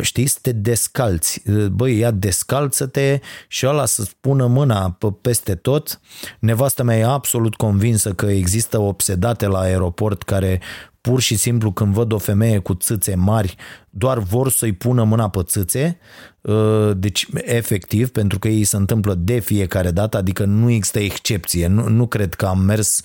[0.00, 1.42] Știi, să te descalți.
[1.70, 6.00] Băi, ia descalță-te și ăla să spună mâna pe peste tot.
[6.38, 10.60] Nevastă mea e absolut convinsă că există obsedate la aeroport care
[11.02, 13.56] pur și simplu când văd o femeie cu țâțe mari,
[13.90, 15.98] doar vor să-i pună mâna pe țâțe,
[16.40, 21.66] uh, deci efectiv, pentru că ei se întâmplă de fiecare dată, adică nu există excepție.
[21.66, 23.00] Nu, nu cred că am mers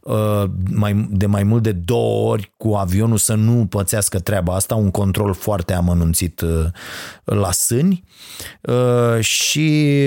[0.00, 4.74] uh, mai, de mai mult de două ori cu avionul să nu pățească treaba asta,
[4.74, 6.66] un control foarte amănunțit uh,
[7.24, 8.04] la sâni
[9.20, 10.00] și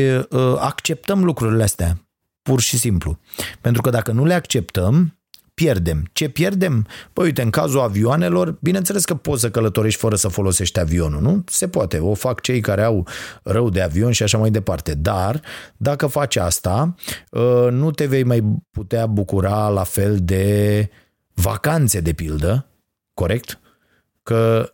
[0.58, 2.08] acceptăm lucrurile astea,
[2.42, 3.20] pur și simplu.
[3.62, 5.15] Pentru că dacă nu le acceptăm,
[5.56, 6.06] pierdem.
[6.14, 6.88] Ce pierdem?
[7.14, 11.44] Păi uite, în cazul avioanelor, bineînțeles că poți să călătorești fără să folosești avionul, nu?
[11.48, 13.08] Se poate, o fac cei care au
[13.44, 14.94] rău de avion și așa mai departe.
[14.94, 15.42] Dar,
[15.78, 16.96] dacă faci asta,
[17.34, 20.90] ă, nu te vei mai putea bucura la fel de
[21.34, 22.68] vacanțe, de pildă,
[23.14, 23.60] corect?
[24.24, 24.70] Că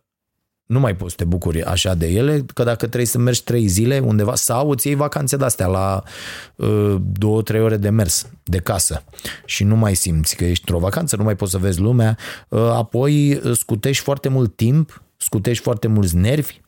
[0.71, 3.67] nu mai poți să te bucuri așa de ele, că dacă trebuie să mergi trei
[3.67, 6.03] zile undeva sau îți iei vacanțe de-astea la
[6.55, 9.03] uh, două, trei ore de mers de casă
[9.45, 12.17] și nu mai simți că ești într-o vacanță, nu mai poți să vezi lumea,
[12.49, 16.61] uh, apoi scutești foarte mult timp, scutești foarte mulți nervi,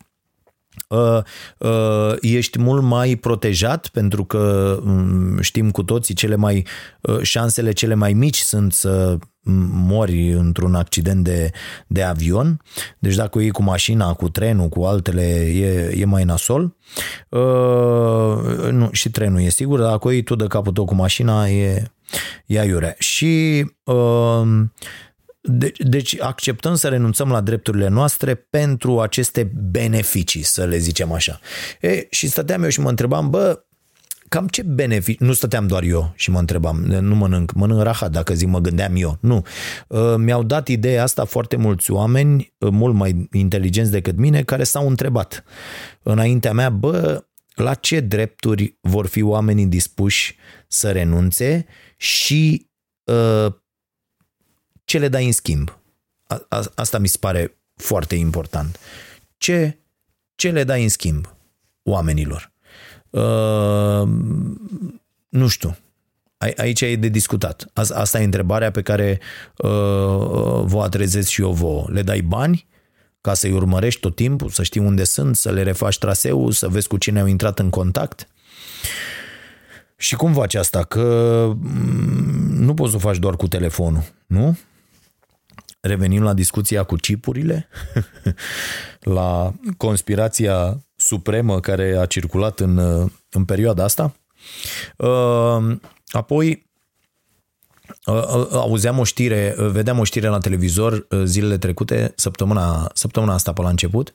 [0.87, 1.19] Uh,
[1.57, 6.67] uh, ești mult mai protejat pentru că um, știm cu toții cele mai
[7.01, 9.17] uh, șansele cele mai mici sunt să
[9.71, 11.51] mori într-un accident de,
[11.87, 12.61] de avion.
[12.99, 16.75] Deci dacă o iei cu mașina, cu trenul, cu altele, e, e mai nasol.
[17.29, 20.95] Uh, nu, și trenul e sigur, dar dacă o iei tu de capul tău cu
[20.95, 21.91] mașina, e,
[22.45, 22.95] e aiurea.
[22.97, 24.41] Și uh,
[25.41, 31.39] deci, deci acceptăm să renunțăm la drepturile noastre pentru aceste beneficii, să le zicem așa.
[31.81, 33.63] E, și stăteam eu și mă întrebam, bă,
[34.33, 38.33] cam ce beneficii, nu stăteam doar eu și mă întrebam, nu mănânc, mănânc rahat dacă
[38.33, 39.45] zic mă gândeam eu, nu.
[39.89, 44.63] Ă, mi-au dat ideea asta foarte mulți oameni, ă, mult mai inteligenți decât mine, care
[44.63, 45.43] s-au întrebat
[46.03, 47.23] înaintea mea, bă,
[47.53, 51.65] la ce drepturi vor fi oamenii dispuși să renunțe
[51.97, 52.69] și
[53.03, 53.53] uh,
[54.83, 55.79] ce le dai în schimb?
[56.23, 58.79] A, a, asta mi se pare foarte important.
[59.37, 59.77] Ce,
[60.35, 61.35] ce le dai în schimb
[61.83, 62.52] oamenilor?
[63.13, 64.07] Uh,
[65.29, 65.77] nu știu.
[66.57, 67.65] Aici e de discutat.
[67.73, 69.19] Asta e întrebarea pe care
[69.57, 69.69] uh,
[70.63, 71.87] vă atrezesc și eu vouă.
[71.91, 72.67] Le dai bani
[73.21, 76.87] ca să-i urmărești tot timpul, să știi unde sunt, să le refaci traseul, să vezi
[76.87, 78.27] cu cine au intrat în contact?
[79.97, 80.83] Și cum faci asta?
[80.83, 84.57] Că mm, nu poți să o faci doar cu telefonul, nu?
[85.83, 87.67] Revenim la discuția cu chipurile,
[89.17, 92.77] la conspirația supremă care a circulat în,
[93.29, 94.15] în perioada asta.
[94.97, 95.77] Uh,
[96.07, 96.65] apoi,
[98.05, 103.53] uh, uh, auzeam o știre, vedeam o știre la televizor zilele trecute, săptămâna, săptămâna asta
[103.53, 104.13] pe la început,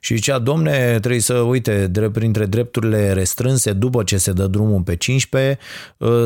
[0.00, 4.82] și zicea, domne, trebuie să, uite, drept, printre drepturile restrânse, după ce se dă drumul
[4.82, 5.58] pe 15,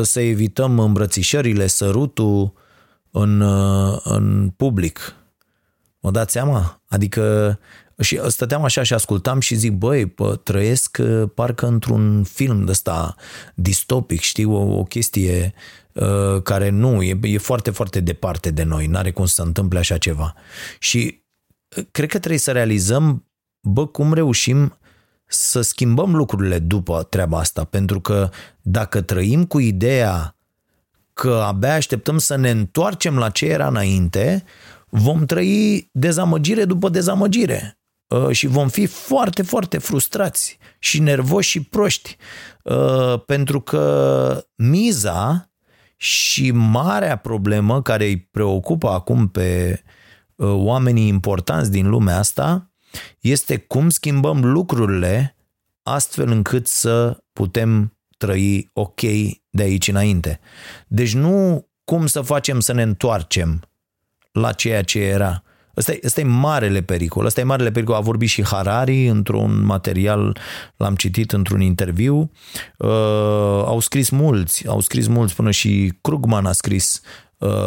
[0.01, 2.59] să evităm îmbrățișările, sărutul,
[3.11, 5.15] în, uh, în public.
[5.99, 6.81] Mă dați seama?
[6.87, 7.59] Adică
[8.01, 12.71] și stăteam așa și ascultam și zic, băi, pă, trăiesc uh, parcă într-un film de
[12.71, 13.15] ăsta
[13.55, 15.53] distopic, știu, o, o chestie
[15.93, 19.79] uh, care nu, e, e foarte, foarte departe de noi, n-are cum să se întâmple
[19.79, 20.33] așa ceva.
[20.79, 21.23] Și
[21.77, 23.27] uh, cred că trebuie să realizăm,
[23.59, 24.77] bă, cum reușim
[25.25, 28.29] să schimbăm lucrurile după treaba asta, pentru că
[28.61, 30.35] dacă trăim cu ideea
[31.21, 34.43] că abia așteptăm să ne întoarcem la ce era înainte,
[34.89, 41.63] vom trăi dezamăgire după dezamăgire uh, și vom fi foarte, foarte frustrați și nervoși și
[41.63, 42.17] proști
[42.63, 45.51] uh, pentru că miza
[45.95, 49.81] și marea problemă care îi preocupă acum pe
[50.35, 52.71] uh, oamenii importanți din lumea asta
[53.19, 55.35] este cum schimbăm lucrurile
[55.83, 59.01] astfel încât să putem trăi ok
[59.49, 60.39] de aici înainte.
[60.87, 63.61] Deci nu cum să facem să ne întoarcem
[64.31, 65.43] la ceea ce era.
[65.77, 67.25] Ăsta e, ăsta e marele pericol.
[67.25, 67.95] Ăsta e marele pericol.
[67.95, 70.37] A vorbit și Harari într-un material,
[70.77, 72.31] l-am citit într-un interviu.
[72.77, 72.89] Uh,
[73.65, 77.01] au scris mulți, au scris mulți, până și Krugman a scris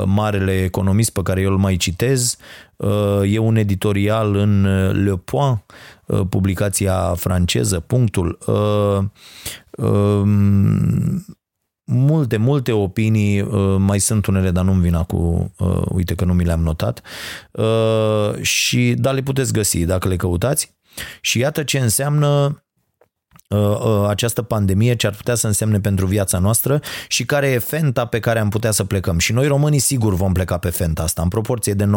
[0.04, 2.36] marele economist pe care eu îl mai citez,
[3.24, 4.62] e un editorial în
[5.04, 5.64] Le Point,
[6.28, 8.38] publicația franceză, punctul.
[9.70, 11.26] Um,
[11.84, 13.42] multe, multe opinii,
[13.78, 15.54] mai sunt unele, dar nu-mi vin acum,
[15.88, 17.02] uite că nu mi le-am notat,
[18.40, 20.74] și da, le puteți găsi dacă le căutați.
[21.20, 22.63] Și iată ce înseamnă Uh, uh,
[24.08, 28.18] această pandemie, ce ar putea să însemne pentru viața noastră și care e fenta pe
[28.18, 29.18] care am putea să plecăm.
[29.18, 31.88] Și noi românii sigur vom pleca pe fenta asta, în proporție de 99%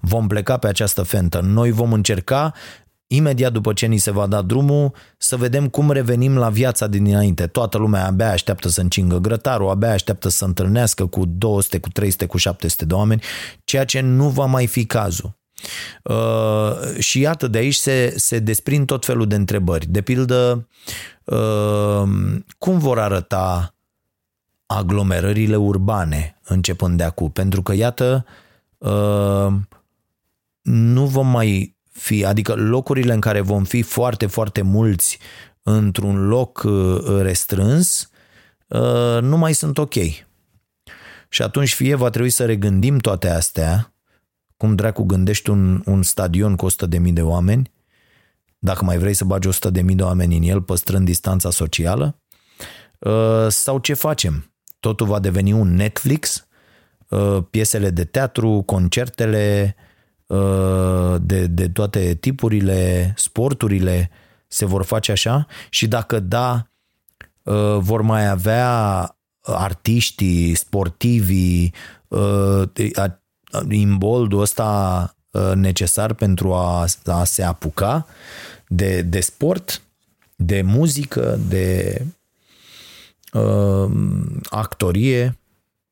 [0.00, 1.40] vom pleca pe această fentă.
[1.40, 2.52] Noi vom încerca
[3.06, 7.04] imediat după ce ni se va da drumul, să vedem cum revenim la viața din
[7.04, 7.46] dinainte.
[7.46, 12.26] Toată lumea abia așteaptă să încingă grătarul, abia așteaptă să întâlnească cu 200, cu 300,
[12.26, 13.22] cu 700 de oameni,
[13.64, 15.38] ceea ce nu va mai fi cazul.
[16.02, 19.86] Uh, și iată, de aici se, se desprind tot felul de întrebări.
[19.86, 20.68] De pildă,
[21.24, 22.02] uh,
[22.58, 23.74] cum vor arăta
[24.66, 27.30] aglomerările urbane începând de acum?
[27.30, 28.26] Pentru că, iată,
[28.78, 29.52] uh,
[30.62, 35.18] nu vom mai fi, adică locurile în care vom fi foarte, foarte mulți
[35.62, 38.10] într-un loc uh, restrâns,
[38.66, 39.94] uh, nu mai sunt ok.
[41.28, 43.94] Și atunci fie va trebui să regândim toate astea,
[44.56, 47.72] cum dracu gândești un, un stadion cu 100.000 de mii de oameni,
[48.58, 52.20] dacă mai vrei să bagi 100.000 de mii de oameni în el, păstrând distanța socială,
[52.98, 54.50] uh, sau ce facem?
[54.80, 56.46] Totul va deveni un Netflix,
[57.08, 59.76] uh, piesele de teatru, concertele
[60.26, 64.10] uh, de, de toate tipurile, sporturile
[64.48, 65.46] se vor face așa?
[65.70, 66.70] Și dacă da,
[67.78, 68.70] vor mai avea
[69.40, 71.74] artiștii, sportivii,
[73.70, 78.06] imboldul ăsta uh, necesar pentru a, a se apuca
[78.68, 79.82] de, de sport,
[80.36, 82.02] de muzică, de
[83.32, 83.90] uh,
[84.44, 85.38] actorie,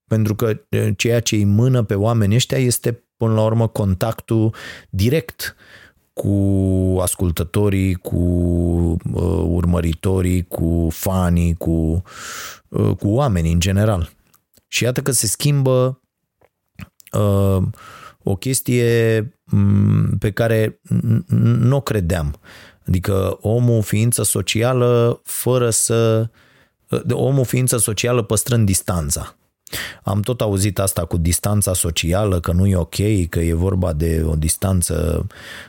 [0.06, 4.54] pentru că uh, ceea ce îi mână pe oamenii ăștia este până la urmă contactul
[4.90, 5.56] direct
[6.12, 12.02] cu ascultătorii, cu uh, urmăritorii, cu fanii, cu,
[12.68, 14.10] uh, cu oamenii în general.
[14.68, 16.03] Și iată că se schimbă uh,
[18.22, 20.80] o chestie mm, pe care
[21.28, 22.38] nu o credeam.
[22.88, 26.28] Adică omul ființă socială fără să...
[26.88, 29.36] Uh, omul ființă socială păstrând distanța.
[30.02, 34.22] Am tot auzit asta cu distanța socială, că nu e ok, că e vorba de
[34.26, 35.26] o distanță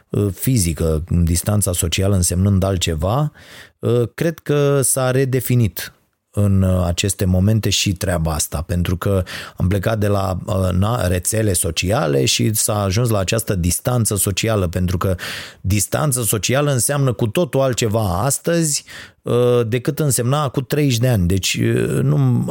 [0.10, 3.32] uh, fizică, distanța socială însemnând altceva.
[3.80, 5.94] Uh, cred că s-a redefinit
[6.36, 9.24] în uh, aceste momente și treaba asta, pentru că
[9.56, 14.68] am plecat de la uh, na, rețele sociale și s-a ajuns la această distanță socială,
[14.68, 15.16] pentru că
[15.62, 18.84] distanță socială înseamnă cu totul altceva astăzi
[19.22, 21.28] uh, decât însemna cu 30 de ani.
[21.28, 21.60] Deci
[22.02, 22.46] nu,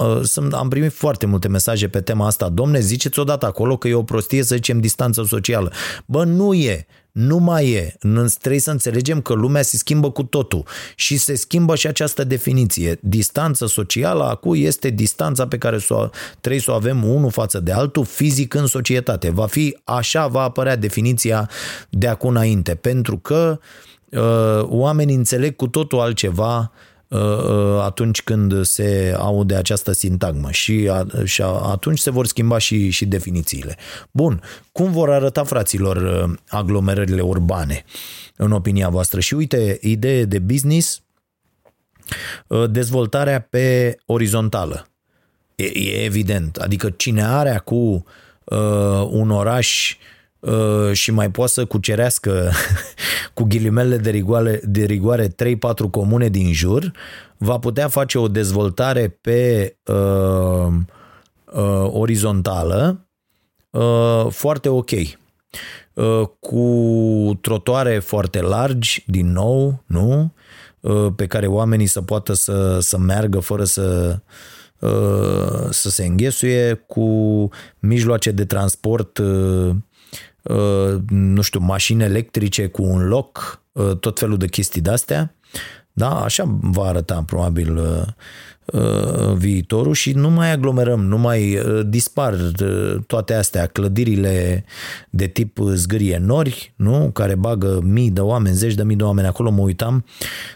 [0.53, 2.49] am primit foarte multe mesaje pe tema asta.
[2.49, 5.73] Domne, ziceți odată acolo că e o prostie să zicem distanță socială.
[6.07, 6.87] Bă, nu e.
[7.15, 7.97] Nu mai e.
[8.41, 12.99] Trebuie să înțelegem că lumea se schimbă cu totul și se schimbă și această definiție.
[13.03, 16.09] Distanță socială acum este distanța pe care s-o,
[16.41, 19.31] trebuie să o avem unul față de altul fizic în societate.
[19.31, 21.51] Va fi așa, va apărea definiția
[21.91, 23.59] de acum înainte, pentru că
[24.11, 26.94] uh, oamenii înțeleg cu totul altceva uh, Uh, uh,
[27.81, 30.91] atunci când se aude această sintagmă și,
[31.25, 33.77] și atunci se vor schimba și, și definițiile.
[34.11, 34.43] Bun,
[34.73, 37.85] cum vor arăta fraților uh, aglomerările urbane
[38.37, 39.21] în opinia voastră?
[39.21, 41.03] Și uite, idee de business,
[42.71, 44.89] dezvoltarea pe orizontală.
[45.55, 48.05] E, e evident, adică cine are acum
[48.45, 50.14] uh, un oraș uh, Uh,
[50.93, 52.51] și mai poate să cucerească
[53.35, 55.33] cu ghilimele de rigoare, de rigoare 3-4
[55.91, 56.93] comune din jur,
[57.37, 60.67] va putea face o dezvoltare pe uh,
[61.53, 63.07] uh, orizontală
[63.71, 64.91] uh, foarte ok.
[65.93, 70.33] Uh, cu trotoare foarte largi, din nou, nu?
[70.81, 74.19] Uh, pe care oamenii să poată să, să meargă fără să,
[74.79, 79.25] uh, să se înghesuie, cu mijloace de transport uh,
[79.67, 79.77] Uh,
[81.09, 85.35] nu știu, mașini electrice cu un loc, uh, tot felul de chestii de-astea.
[85.93, 88.07] Da, așa va arăta probabil uh,
[88.73, 94.65] Uh, viitorul și nu mai aglomerăm, nu mai uh, dispar uh, toate astea, clădirile
[95.11, 97.11] de tip zgârie nori, nu?
[97.13, 100.05] care bagă mii de oameni, zeci de mii de oameni acolo, mă uitam.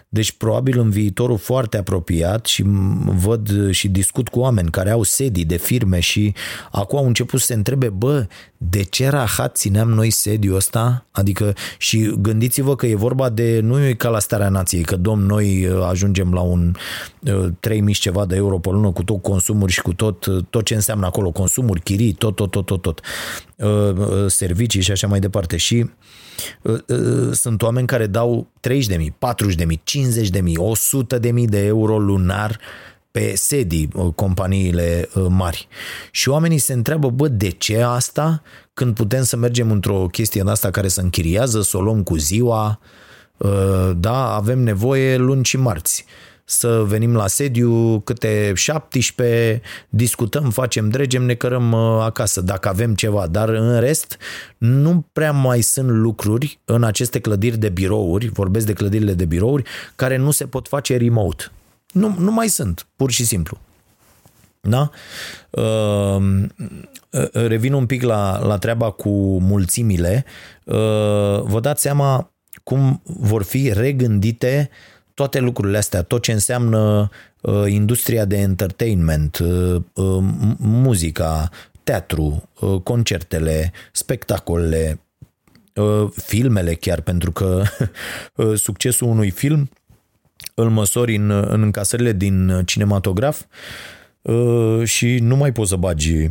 [0.08, 2.64] Deci probabil în viitorul foarte apropiat și
[3.04, 6.34] văd și discut cu oameni care au sedii de firme și
[6.70, 11.06] acum au început să se întrebe, bă, de ce rahat țineam noi sediul ăsta?
[11.10, 15.26] Adică și gândiți-vă că e vorba de, nu e ca la starea nației, Adică, domn,
[15.26, 16.74] noi uh, ajungem la un
[17.60, 20.64] 3000 uh, ceva de euro pe lună cu tot consumuri și cu tot, uh, tot
[20.64, 23.00] ce înseamnă acolo, consumuri, chirii, tot, tot, tot, tot, tot,
[24.30, 25.56] servicii și așa mai departe.
[25.56, 25.90] Și
[27.32, 29.78] sunt oameni care dau 30.000, 40.000, 50.000,
[31.18, 32.58] 100.000 de euro lunar
[33.10, 35.68] pe sedii companiile mari.
[36.10, 38.42] Și oamenii se întreabă, bă, de ce asta
[38.74, 42.16] când putem să mergem într-o chestie în asta care să închiriază, să o luăm cu
[42.16, 42.80] ziua,
[43.96, 46.04] da, avem nevoie luni și marți
[46.50, 53.26] să venim la sediu câte 17, discutăm, facem, dregem, ne cărăm acasă dacă avem ceva,
[53.26, 54.16] dar în rest
[54.58, 59.62] nu prea mai sunt lucruri în aceste clădiri de birouri, vorbesc de clădirile de birouri,
[59.96, 61.44] care nu se pot face remote.
[61.92, 63.58] Nu, nu mai sunt, pur și simplu.
[64.60, 64.90] Da?
[65.50, 66.54] Ehm,
[67.32, 70.24] revin un pic la, la treaba cu mulțimile.
[70.64, 72.32] Ehm, vă dați seama
[72.62, 74.70] cum vor fi regândite
[75.18, 77.10] toate lucrurile astea, tot ce înseamnă
[77.40, 80.24] uh, industria de entertainment, uh, uh,
[80.58, 81.50] muzica,
[81.82, 85.00] teatru, uh, concertele, spectacolele,
[85.74, 87.62] uh, filmele chiar, pentru că
[88.34, 89.70] uh, succesul unui film
[90.54, 93.42] îl măsori în, în încasările din cinematograf
[94.22, 96.30] uh, și nu mai poți să bagi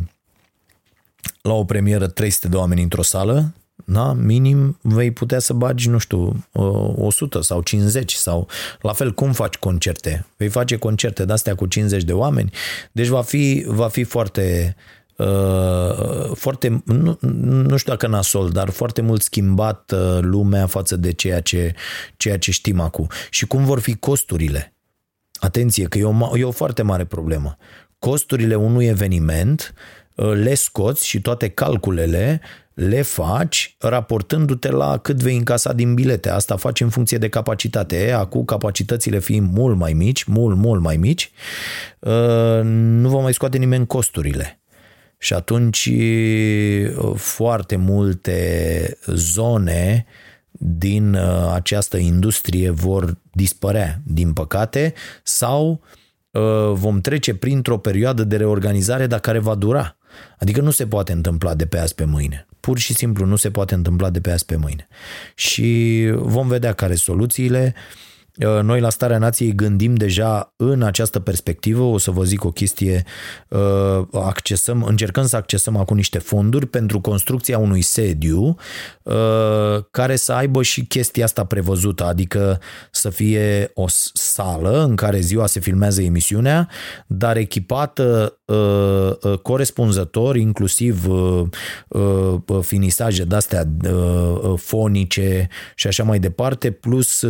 [1.42, 3.52] la o premieră 300 de oameni într-o sală,
[3.90, 4.12] da?
[4.12, 8.48] minim vei putea să bagi, nu știu, 100 sau 50 sau
[8.80, 10.26] la fel cum faci concerte.
[10.36, 12.50] Vei face concerte de-astea cu 50 de oameni,
[12.92, 14.76] deci va fi, va fi foarte,
[15.16, 21.12] uh, foarte, nu, nu știu dacă nasol, dar foarte mult schimbat uh, lumea față de
[21.12, 21.74] ceea ce,
[22.16, 23.08] ceea ce știm acum.
[23.30, 24.74] Și cum vor fi costurile?
[25.40, 27.56] Atenție, că e o, e o foarte mare problemă.
[27.98, 29.74] Costurile unui eveniment
[30.14, 32.40] uh, le scoți și toate calculele
[32.78, 36.30] le faci raportându-te la cât vei încasa din bilete.
[36.30, 38.10] Asta faci în funcție de capacitate.
[38.10, 41.30] Acum capacitățile fiind mult mai mici, mult, mult mai mici,
[41.98, 44.60] uh, nu va mai scoate nimeni costurile.
[45.18, 50.06] Și atunci uh, foarte multe zone
[50.50, 55.80] din uh, această industrie vor dispărea, din păcate, sau
[56.72, 59.97] vom trece printr-o perioadă de reorganizare, dar care va dura.
[60.38, 62.46] Adică nu se poate întâmpla de pe azi pe mâine.
[62.60, 64.88] Pur și simplu nu se poate întâmpla de pe azi pe mâine.
[65.34, 67.74] Și vom vedea care sunt soluțiile.
[67.76, 68.07] Uh,
[68.38, 73.04] noi la Starea Nației gândim deja în această perspectivă, o să vă zic o chestie,
[73.48, 78.56] uh, accesăm, încercăm să accesăm acum niște fonduri pentru construcția unui sediu
[79.02, 79.14] uh,
[79.90, 82.60] care să aibă și chestia asta prevăzută, adică
[82.90, 86.68] să fie o sală în care ziua se filmează emisiunea,
[87.06, 88.32] dar echipată
[89.42, 91.06] corespunzător, inclusiv
[92.60, 93.68] finisaje de-astea
[94.56, 97.26] fonice și așa mai departe, plus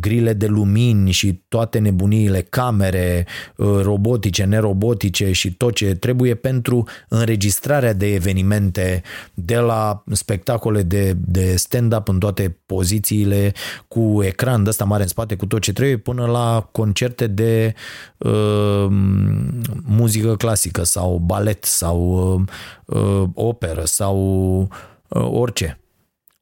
[0.00, 6.88] grile de lumini și toate nebuniile, camere uh, robotice, nerobotice și tot ce trebuie pentru
[7.08, 9.02] înregistrarea de evenimente
[9.34, 13.52] de la spectacole de, de stand-up în toate pozițiile
[13.88, 17.74] cu ecran de ăsta mare în spate cu tot ce trebuie până la concerte de
[18.18, 18.86] uh,
[19.84, 21.98] muzică clasică sau balet sau
[22.34, 24.16] uh, uh operă sau
[25.08, 25.79] uh, orice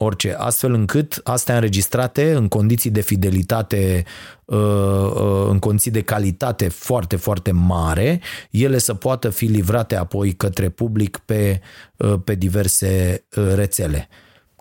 [0.01, 4.05] orice, astfel încât astea înregistrate în condiții de fidelitate,
[4.45, 8.21] uh, uh, în condiții de calitate foarte, foarte mare,
[8.51, 11.61] ele să poată fi livrate apoi către public pe,
[11.97, 13.25] uh, pe diverse
[13.55, 14.09] rețele.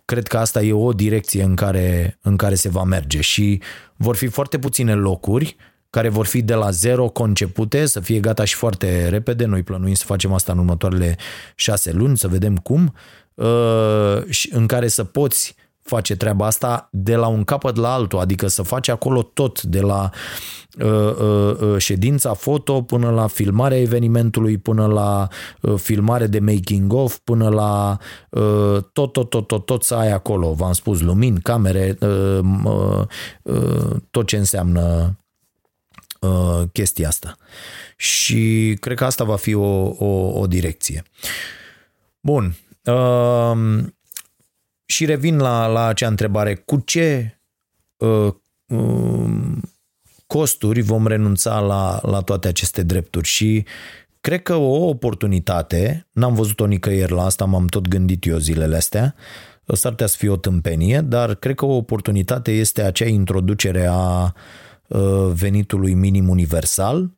[0.05, 3.61] Cred că asta e o direcție în care, în care se va merge și
[3.95, 5.55] vor fi foarte puține locuri
[5.89, 9.45] care vor fi de la zero concepute, să fie gata și foarte repede.
[9.45, 11.17] Noi plănuim să facem asta în următoarele
[11.55, 12.93] șase luni, să vedem cum.
[13.37, 15.55] Uh, în care să poți
[15.87, 19.79] face treaba asta de la un capăt la altul, adică să faci acolo tot, de
[19.79, 20.09] la
[20.79, 25.27] uh, uh, uh, ședința foto până la filmarea evenimentului, până la
[25.61, 27.97] uh, filmare de making of, până la
[28.29, 30.53] uh, tot, tot, tot, tot, tot să ai acolo.
[30.53, 33.05] V-am spus, lumini, camere, uh, uh,
[33.41, 35.17] uh, tot ce înseamnă
[36.19, 37.35] uh, chestia asta.
[37.97, 41.03] Și cred că asta va fi o, o, o direcție.
[42.21, 42.55] Bun,
[42.87, 43.83] Uh,
[44.85, 46.55] și revin la, la acea întrebare.
[46.55, 47.39] Cu ce
[47.97, 48.33] uh,
[48.67, 49.29] uh,
[50.27, 53.27] costuri vom renunța la, la toate aceste drepturi?
[53.27, 53.65] Și
[54.21, 59.15] cred că o oportunitate, n-am văzut-o nicăieri la asta, m-am tot gândit eu zilele astea,
[59.73, 64.33] s-ar putea să fie o tâmpenie, dar cred că o oportunitate este acea introducere a
[64.87, 67.11] uh, venitului minim universal,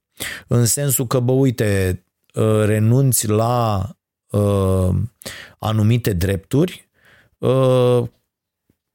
[0.47, 2.03] în sensul că, bă, uite,
[2.34, 3.89] uh, renunți la
[4.32, 4.89] uh,
[5.57, 6.88] anumite drepturi,
[7.38, 8.03] uh,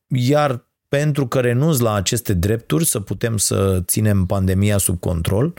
[0.08, 5.54] iar pentru că renunț la aceste drepturi să putem să ținem pandemia sub control,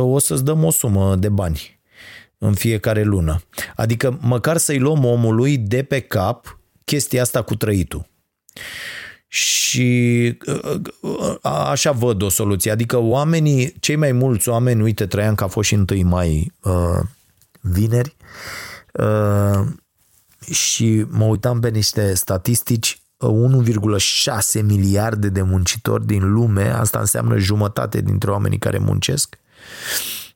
[0.00, 1.80] o să-ți dăm o sumă de bani
[2.38, 3.42] în fiecare lună.
[3.76, 8.06] Adică măcar să-i luăm omului de pe cap chestia asta cu trăitul.
[9.28, 10.38] Și
[11.42, 12.70] așa văd o soluție.
[12.70, 17.00] Adică oamenii, cei mai mulți oameni, uite, Traian că a fost și întâi mai uh,
[17.62, 18.16] vineri,
[18.92, 19.66] uh,
[20.50, 28.00] și mă uitam pe niște statistici, 1,6 miliarde de muncitori din lume, asta înseamnă jumătate
[28.00, 29.38] dintre oamenii care muncesc,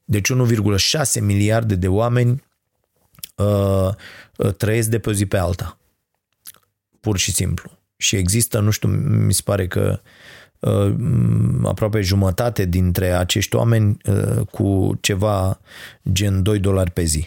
[0.04, 2.44] deci 1,6 miliarde de oameni
[3.34, 3.88] uh,
[4.36, 5.78] uh, trăiesc de pe o zi pe alta.
[7.00, 7.70] Pur și simplu.
[7.96, 10.10] Și există, nu știu, mi se pare că uh,
[11.64, 15.60] aproape jumătate dintre acești oameni uh, cu ceva
[16.12, 17.26] gen 2 dolari pe zi.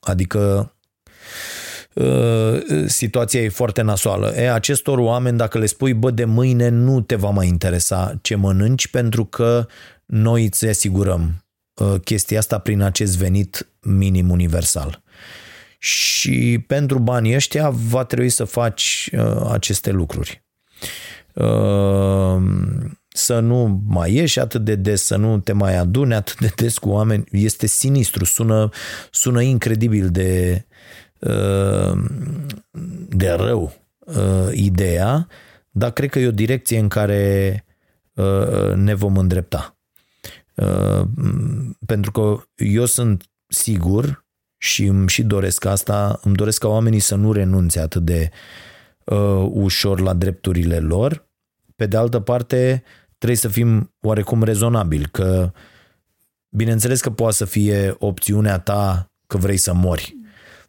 [0.00, 0.72] Adică
[1.92, 4.32] uh, situația e foarte nasoală.
[4.36, 8.34] E, acestor oameni, dacă le spui, bă, de mâine nu te va mai interesa ce
[8.34, 9.66] mănânci, pentru că
[10.06, 11.42] noi îți asigurăm
[11.78, 15.02] Uh, chestia asta prin acest venit minim universal.
[15.78, 20.44] Și pentru banii ăștia va trebui să faci uh, aceste lucruri.
[21.44, 22.42] Uh,
[23.08, 26.78] să nu mai ieși atât de des, să nu te mai adune atât de des
[26.78, 27.24] cu oameni.
[27.30, 28.68] Este sinistru, sună,
[29.10, 30.66] sună incredibil de,
[33.08, 33.72] de rău
[34.52, 35.26] ideea,
[35.70, 37.64] dar cred că e o direcție în care
[38.74, 39.78] ne vom îndrepta.
[40.58, 41.06] Uh,
[41.86, 44.26] pentru că eu sunt sigur
[44.56, 48.30] și îmi și doresc asta, îmi doresc ca oamenii să nu renunțe atât de
[49.04, 51.27] uh, ușor la drepturile lor.
[51.78, 52.82] Pe de altă parte,
[53.18, 55.52] trebuie să fim oarecum rezonabili, că
[56.48, 60.16] bineînțeles că poate să fie opțiunea ta că vrei să mori,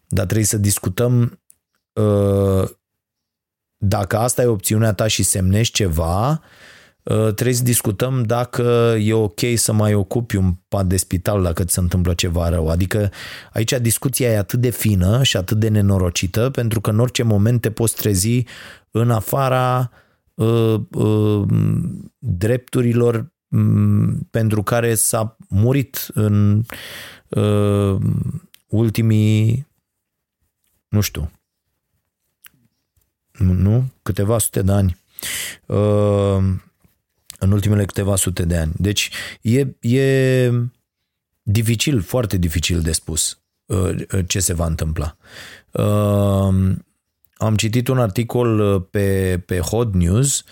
[0.07, 1.41] dar trebuie să discutăm
[1.93, 2.69] uh,
[3.77, 6.41] dacă asta e opțiunea ta și semnești ceva,
[7.03, 11.63] Uh, trebuie să discutăm dacă e ok să mai ocupi un pat de spital dacă
[11.63, 12.69] ți se întâmplă ceva rău.
[12.69, 13.11] Adică
[13.53, 17.61] aici discuția e atât de fină și atât de nenorocită pentru că în orice moment
[17.61, 18.43] te poți trezi
[18.91, 20.08] în afara uh, uh,
[22.17, 26.63] drepturilor um, pentru care s-a murit în
[27.29, 27.97] uh,
[28.67, 29.67] ultimii,
[30.87, 31.31] nu știu,
[33.37, 33.91] nu?
[34.01, 34.97] Câteva sute de ani.
[35.65, 36.57] Uh,
[37.39, 38.73] în ultimele câteva sute de ani.
[38.77, 39.09] Deci
[39.41, 40.51] e, e
[41.41, 45.17] dificil, foarte dificil de spus uh, ce se va întâmpla.
[47.39, 50.43] Uh, am citit un articol uh, pe, pe Hot News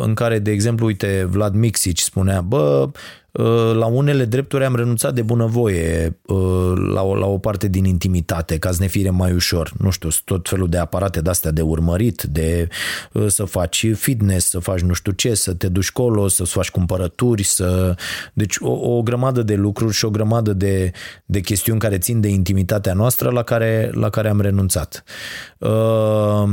[0.00, 2.88] în care, de exemplu, uite, Vlad Mixic spunea, bă,
[3.32, 7.84] Uh, la unele drepturi am renunțat de bunăvoie uh, la o, la o parte din
[7.84, 9.72] intimitate, ca să ne fie mai ușor.
[9.78, 12.68] Nu știu, tot felul de aparate de-astea de urmărit, de
[13.12, 16.70] uh, să faci fitness, să faci nu știu ce, să te duci colo, să faci
[16.70, 17.94] cumpărături, să...
[18.32, 20.92] Deci o, o grămadă de lucruri și o grămadă de,
[21.24, 25.04] de chestiuni care țin de intimitatea noastră la care, la care am renunțat.
[25.58, 26.48] Uh,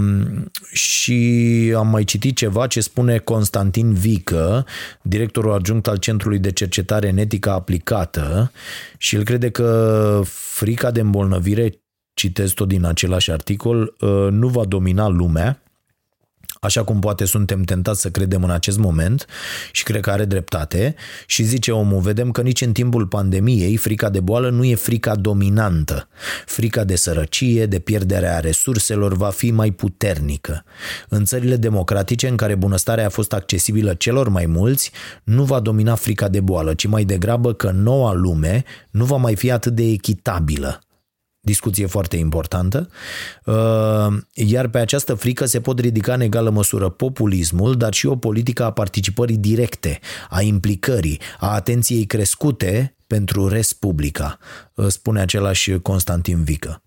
[0.72, 4.66] și am mai citit ceva ce spune Constantin Vică,
[5.02, 8.52] directorul adjunct al Centrului de Cercetare în Etică Aplicată
[8.98, 11.82] și el crede că frica de îmbolnăvire,
[12.14, 15.62] citesc tot din același articol, uh, nu va domina lumea,
[16.60, 19.26] așa cum poate suntem tentați să credem în acest moment
[19.72, 20.96] și cred că are dreptate
[21.26, 25.16] și zice omul, vedem că nici în timpul pandemiei frica de boală nu e frica
[25.16, 26.08] dominantă.
[26.46, 30.64] Frica de sărăcie, de pierderea resurselor va fi mai puternică.
[31.10, 34.92] În țările democratice în care bunăstarea a fost accesibilă celor mai mulți,
[35.24, 39.36] nu va domina frica de boală, ci mai degrabă că noua lume nu va mai
[39.36, 40.80] fi atât de echitabilă
[41.42, 42.90] discuție foarte importantă,
[43.46, 48.16] uh, iar pe această frică se pot ridica în egală măsură populismul, dar și o
[48.16, 54.38] politică a participării directe, a implicării, a atenției crescute pentru Respublica,
[54.74, 56.84] uh, spune același Constantin Vică.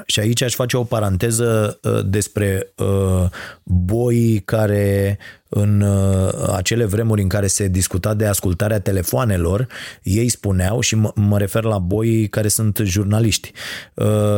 [0.00, 3.28] Uh, și aici aș face o paranteză uh, despre uh,
[3.64, 9.66] boi care în uh, acele vremuri în care se discuta de ascultarea telefoanelor,
[10.02, 13.52] ei spuneau, și mă refer la boi care sunt jurnaliști,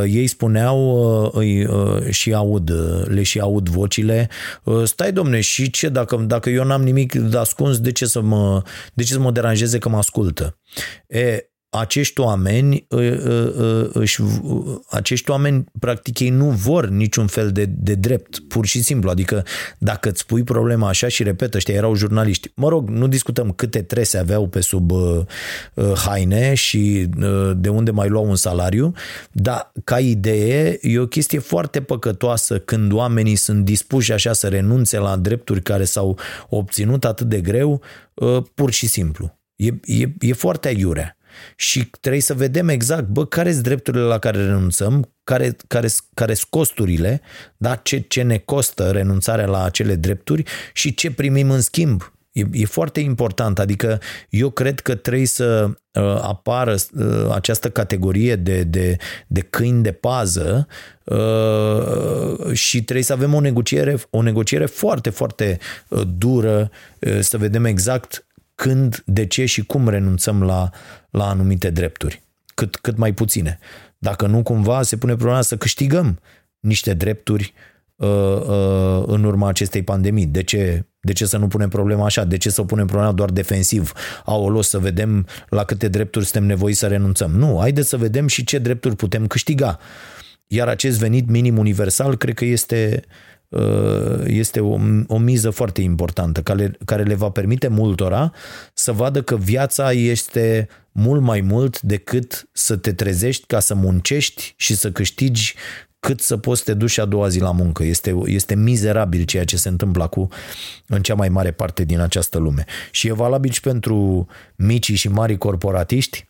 [0.07, 1.33] ei spuneau
[2.11, 2.73] și aud,
[3.05, 4.29] le și aud vocile,
[4.85, 8.63] stai domne, și ce dacă, dacă eu n-am nimic de ascuns, de ce să mă,
[8.95, 10.59] de ce să mă deranjeze că mă ascultă?
[11.07, 12.87] E, acești oameni,
[13.93, 14.20] își,
[14.91, 19.11] acești oameni, practic, ei nu vor niciun fel de, de drept, pur și simplu.
[19.11, 19.45] Adică,
[19.79, 22.53] dacă îți pui problema așa și repet, ăștia erau jurnaliști.
[22.55, 25.23] Mă rog, nu discutăm câte trese aveau pe sub uh,
[25.95, 28.93] haine și uh, de unde mai luau un salariu,
[29.33, 34.99] dar, ca idee, e o chestie foarte păcătoasă când oamenii sunt dispuși așa să renunțe
[34.99, 36.18] la drepturi care s-au
[36.49, 37.83] obținut atât de greu,
[38.14, 39.39] uh, pur și simplu.
[39.57, 41.16] E, e, e foarte aiurea
[41.57, 46.35] și trebuie să vedem exact, bă, care sunt drepturile la care renunțăm, care, care, care
[46.35, 47.20] sunt costurile,
[47.57, 47.74] da?
[47.74, 52.12] ce, ce ne costă renunțarea la acele drepturi și ce primim în schimb.
[52.33, 58.37] E, e foarte important, adică eu cred că trebuie să uh, apară uh, această categorie
[58.37, 60.66] de, de, de câini de pază
[61.05, 65.59] uh, și trebuie să avem o negociere, o negociere foarte, foarte
[65.89, 68.26] uh, dură, uh, să vedem exact
[68.63, 70.71] când, de ce și cum renunțăm la,
[71.11, 72.23] la anumite drepturi.
[72.55, 73.59] Cât, cât mai puține.
[73.99, 76.19] Dacă nu, cumva se pune problema să câștigăm
[76.61, 77.53] niște drepturi
[77.97, 80.27] uh, uh, în urma acestei pandemii.
[80.27, 82.25] De ce, de ce să nu punem problema așa?
[82.25, 83.93] De ce să punem problema doar defensiv?
[84.25, 87.31] Au o să vedem la câte drepturi suntem nevoiți să renunțăm.
[87.31, 89.79] Nu, haideți să vedem și ce drepturi putem câștiga.
[90.47, 93.32] Iar acest venit minim universal cred că este uh, Uh,
[94.27, 98.33] este o, o miză foarte importantă care, care le va permite multora
[98.75, 104.55] să vadă că viața este mult mai mult decât să te trezești ca să muncești
[104.57, 105.55] și să câștigi
[106.01, 107.85] cât să poți să te duci a doua zi la muncă.
[107.85, 110.29] Este, este mizerabil ceea ce se întâmplă cu
[110.87, 112.65] în cea mai mare parte din această lume.
[112.91, 114.27] Și e valabil și pentru
[114.57, 116.29] micii și mari corporatiști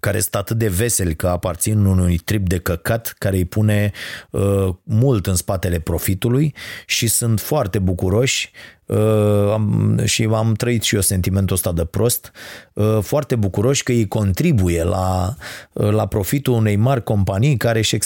[0.00, 3.92] care sunt atât de veseli că aparțin unui trip de căcat care îi pune
[4.30, 6.54] uh, mult în spatele profitului
[6.86, 8.81] și sunt foarte bucuroși Uh,
[9.52, 12.32] am, și am trăit și eu sentimentul ăsta de prost,
[12.72, 15.34] uh, foarte bucuroși că ei contribuie la,
[15.72, 17.98] uh, la profitul unei mari companii care își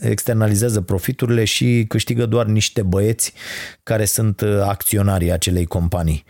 [0.00, 3.32] externalizează profiturile și câștigă doar niște băieți
[3.82, 6.24] care sunt acționarii acelei companii.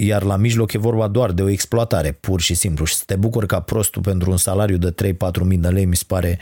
[0.00, 2.84] Iar la mijloc e vorba doar de o exploatare, pur și simplu.
[2.84, 5.96] Și să te bucur ca prostul pentru un salariu de 3-4 mii de lei mi
[5.96, 6.38] se pare,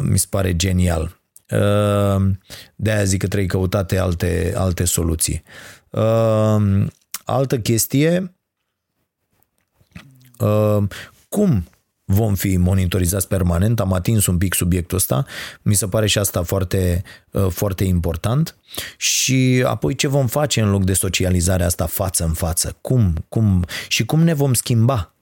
[0.00, 1.21] mi se pare genial.
[1.46, 2.40] Ehm,
[2.76, 5.42] de-aia zic că trebuie căutate alte, alte soluții.
[5.90, 6.92] Ehm,
[7.24, 8.34] altă chestie,
[10.38, 10.90] ehm,
[11.28, 11.64] cum
[12.04, 15.24] vom fi monitorizați permanent, am atins un pic subiectul ăsta,
[15.62, 17.02] mi se pare și asta foarte,
[17.48, 18.56] foarte important.
[18.96, 23.64] Și apoi ce vom face în loc de socializarea asta față în față, cum, cum
[23.88, 25.14] și cum ne vom schimba?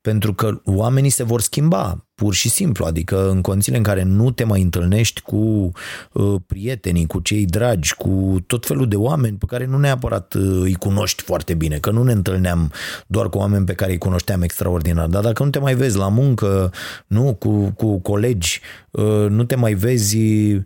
[0.00, 4.30] Pentru că oamenii se vor schimba, pur și simplu, adică în condițiile în care nu
[4.30, 5.70] te mai întâlnești cu
[6.12, 10.60] uh, prietenii, cu cei dragi, cu tot felul de oameni pe care nu neapărat uh,
[10.60, 12.72] îi cunoști foarte bine, că nu ne întâlneam
[13.06, 16.08] doar cu oameni pe care îi cunoșteam extraordinar, dar dacă nu te mai vezi la
[16.08, 16.72] muncă,
[17.06, 18.60] nu, cu, cu colegi,
[18.90, 20.62] uh, nu te mai vezi Uh,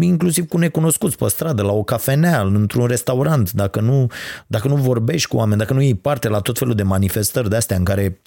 [0.00, 4.10] inclusiv cu necunoscuți pe stradă, la o cafenea, într-un restaurant, dacă nu,
[4.46, 7.56] dacă nu vorbești cu oameni, dacă nu iei parte la tot felul de manifestări de
[7.56, 8.20] astea în care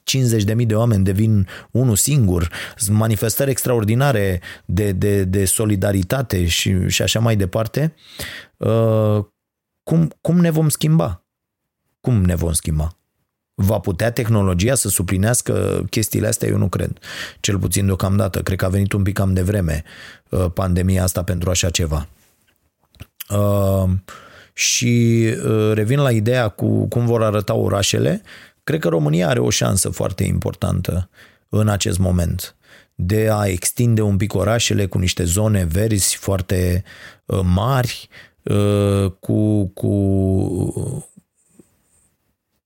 [0.55, 2.49] 50.000 de oameni devin unul singur,
[2.89, 7.95] manifestări extraordinare de, de, de solidaritate și, și așa mai departe,
[8.57, 9.25] uh,
[9.83, 11.23] cum, cum ne vom schimba?
[11.99, 12.98] Cum ne vom schimba?
[13.61, 16.47] Va putea tehnologia să suplinească chestiile astea?
[16.47, 16.97] Eu nu cred.
[17.39, 18.41] Cel puțin deocamdată.
[18.41, 19.83] Cred că a venit un pic cam de vreme
[20.29, 22.07] uh, pandemia asta pentru așa ceva.
[23.29, 23.89] Uh,
[24.53, 28.21] și uh, revin la ideea cu cum vor arăta orașele.
[28.63, 31.09] Cred că România are o șansă foarte importantă
[31.49, 32.55] în acest moment
[32.95, 36.83] de a extinde un pic orașele cu niște zone verzi foarte
[37.43, 38.09] mari,
[39.19, 41.13] cu, cu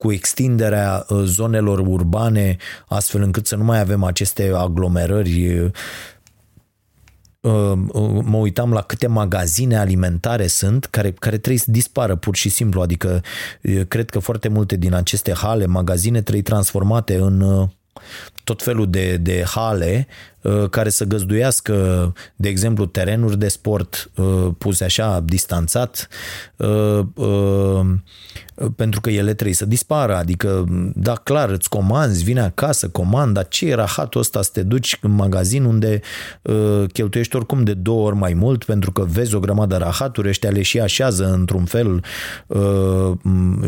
[0.03, 5.59] cu extinderea uh, zonelor urbane, astfel încât să nu mai avem aceste aglomerări.
[5.59, 5.71] Uh,
[7.41, 7.77] uh,
[8.23, 12.81] mă uitam la câte magazine alimentare sunt care, care trebuie să dispară pur și simplu,
[12.81, 13.21] adică
[13.87, 17.67] cred că foarte multe din aceste hale, magazine trebuie transformate în
[18.43, 20.07] tot felul de, de hale
[20.69, 24.11] care să găzduiască, de exemplu, terenuri de sport
[24.57, 26.07] puse așa distanțat,
[28.75, 30.65] pentru că ele trebuie să dispară, adică,
[30.95, 35.11] da, clar, îți comanzi, vine acasă, comanda, ce era hatul ăsta să te duci în
[35.11, 36.01] magazin unde
[36.41, 40.49] uh, cheltuiești oricum de două ori mai mult pentru că vezi o grămadă rahaturi, ăștia
[40.49, 42.03] le și așează într-un fel
[42.47, 43.11] uh,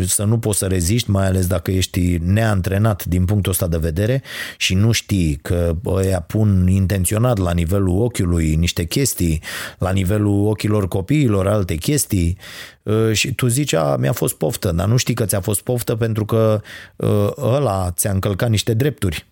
[0.06, 4.22] să nu poți să reziști, mai ales dacă ești neantrenat din punctul ăsta de vedere
[4.58, 9.42] și nu știi că ăia pun intenționat la nivelul ochiului niște chestii,
[9.78, 12.38] la nivelul ochilor copiilor alte chestii
[12.84, 15.96] uh, și tu zici, a, mi-a fost poftă, dar nu știi că ți-a fost poftă
[15.96, 16.62] pentru că
[16.96, 19.26] uh, ăla ți-a încălcat niște drepturi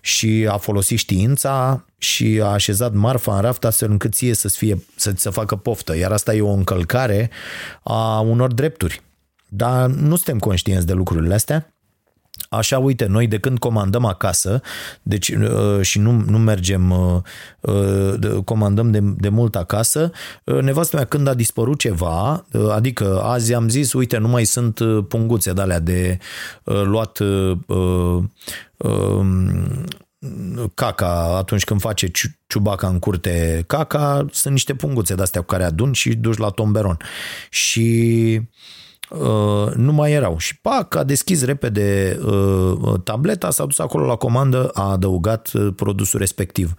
[0.00, 4.84] și a folosit știința și a așezat marfa în raft astfel încât ție să fie,
[4.96, 5.96] să-ți să facă poftă.
[5.96, 7.30] Iar asta e o încălcare
[7.82, 9.02] a unor drepturi.
[9.48, 11.73] Dar nu suntem conștienți de lucrurile astea
[12.56, 14.60] Așa, uite, noi de când comandăm acasă,
[15.02, 17.20] deci uh, și nu, nu mergem, uh,
[17.60, 20.10] uh, comandăm de, de mult acasă,
[20.44, 25.52] nevastă mea când a dispărut ceva, adică azi am zis, uite, nu mai sunt punguțe
[25.52, 26.18] de alea de
[26.64, 27.18] luat
[27.66, 29.40] um,
[30.74, 32.10] caca atunci când face
[32.46, 36.96] ciubaca în curte caca, sunt niște punguțe de-astea cu care adun și duci la tomberon.
[37.50, 38.83] Și Uh,
[39.74, 40.38] nu mai erau.
[40.38, 45.68] Și pac, a deschis repede uh, tableta, s-a dus acolo la comandă, a adăugat uh,
[45.76, 46.74] produsul respectiv.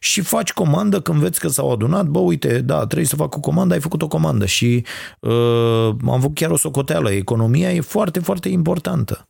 [0.00, 3.40] Și faci comandă când vezi că s-au adunat, bă, uite, da, trebuie să fac o
[3.40, 4.84] comandă, ai făcut o comandă și
[5.20, 7.10] uh, am făcut chiar o socoteală.
[7.10, 9.28] Economia e foarte, foarte importantă.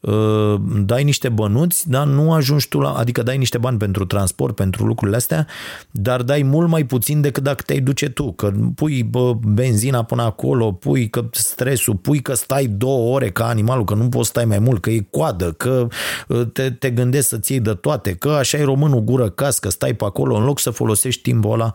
[0.00, 0.54] Uh,
[0.84, 4.86] dai niște bănuți, dar nu ajungi tu la, adică dai niște bani pentru transport, pentru
[4.86, 5.46] lucrurile astea,
[5.90, 10.22] dar dai mult mai puțin decât dacă te-ai duce tu, că pui bă, benzina până
[10.22, 14.44] acolo, pui că stresul, pui că stai două ore ca animalul, că nu poți stai
[14.44, 15.86] mai mult, că e coadă, că
[16.28, 19.68] uh, te, te gândești să-ți iei de toate, că așa e românul gură cas, că
[19.70, 21.72] stai pe acolo în loc să folosești timpul ăla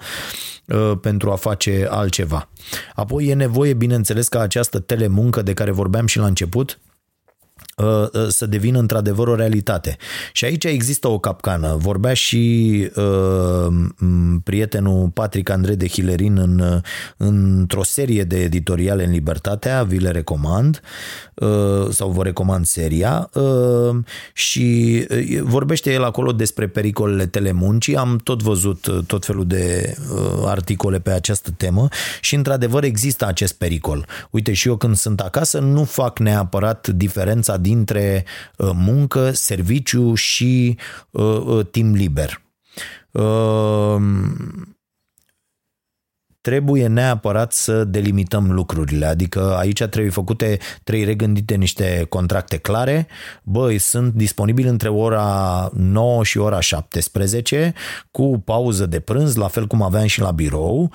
[0.65, 2.49] uh, pentru a face altceva.
[2.95, 6.82] Apoi e nevoie, bineînțeles, ca această telemuncă de care vorbeam și la început, Uh, uh,
[8.27, 9.97] să devină într-adevăr o realitate.
[10.31, 11.75] Și aici există o capcană.
[11.79, 13.73] Vorbea și uh,
[14.43, 16.77] prietenul Patrick Andrei de Hilerin în, uh,
[17.17, 20.81] într-o serie de editoriale în Libertatea, vi le recomand
[21.33, 23.95] uh, sau vă recomand seria uh,
[24.33, 27.95] și uh, vorbește el acolo despre pericolele telemuncii.
[27.95, 31.87] Am tot văzut tot felul de uh, articole pe această temă
[32.21, 34.05] și într-adevăr există acest pericol.
[34.29, 38.25] Uite și eu când sunt acasă nu fac neapărat diferența dintre
[38.57, 40.77] uh, muncă, serviciu și
[41.11, 42.41] uh, uh, timp liber
[46.43, 53.07] trebuie neapărat să delimităm lucrurile, adică aici trebuie făcute, trebuie regândite niște contracte clare,
[53.43, 57.73] băi, sunt disponibili între ora 9 și ora 17
[58.11, 60.91] cu pauză de prânz, la fel cum aveam și la birou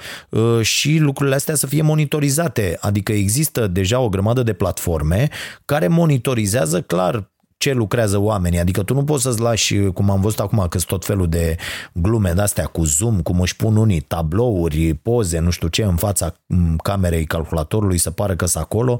[0.60, 5.28] și lucrurile astea să fie monitorizate, adică există deja o grămadă de platforme
[5.64, 8.58] care monitorizează clar ce lucrează oamenii.
[8.58, 11.56] Adică tu nu poți să-ți lași, cum am văzut acum, că tot felul de
[11.92, 16.34] glume de-astea cu zoom, cum își pun unii tablouri, poze, nu știu ce, în fața
[16.82, 18.96] camerei calculatorului să pară că sunt acolo.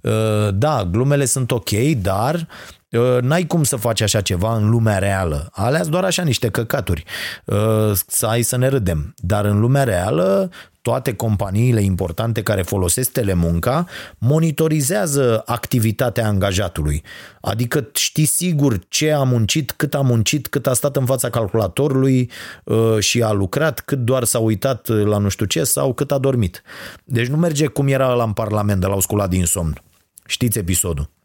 [0.00, 1.70] Uh, da, glumele sunt ok,
[2.02, 2.79] dar uh,
[3.20, 5.48] n-ai cum să faci așa ceva în lumea reală.
[5.52, 7.04] Alea doar așa niște căcaturi.
[7.44, 9.14] Uh, să ai să ne râdem.
[9.16, 10.50] Dar în lumea reală
[10.82, 13.86] toate companiile importante care folosesc telemunca
[14.18, 17.02] monitorizează activitatea angajatului.
[17.40, 22.30] Adică știi sigur ce a muncit, cât a muncit, cât a stat în fața calculatorului
[22.64, 26.18] uh, și a lucrat, cât doar s-a uitat la nu știu ce sau cât a
[26.18, 26.62] dormit.
[27.04, 29.82] Deci nu merge cum era la în Parlament de la sculat din somn.
[30.26, 31.18] Știți episodul.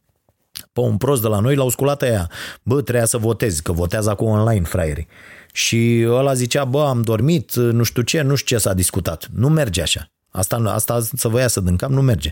[0.76, 2.32] Pe un prost de la noi l-au sculat aia.
[2.64, 5.08] Bă, trebuia să votezi, că votează acum online, fraierii.
[5.54, 9.28] Și ăla zicea, bă, am dormit, nu știu ce, nu știu ce s-a discutat.
[9.34, 10.15] Nu merge așa.
[10.36, 12.32] Asta, asta să vă iasă din cap nu merge.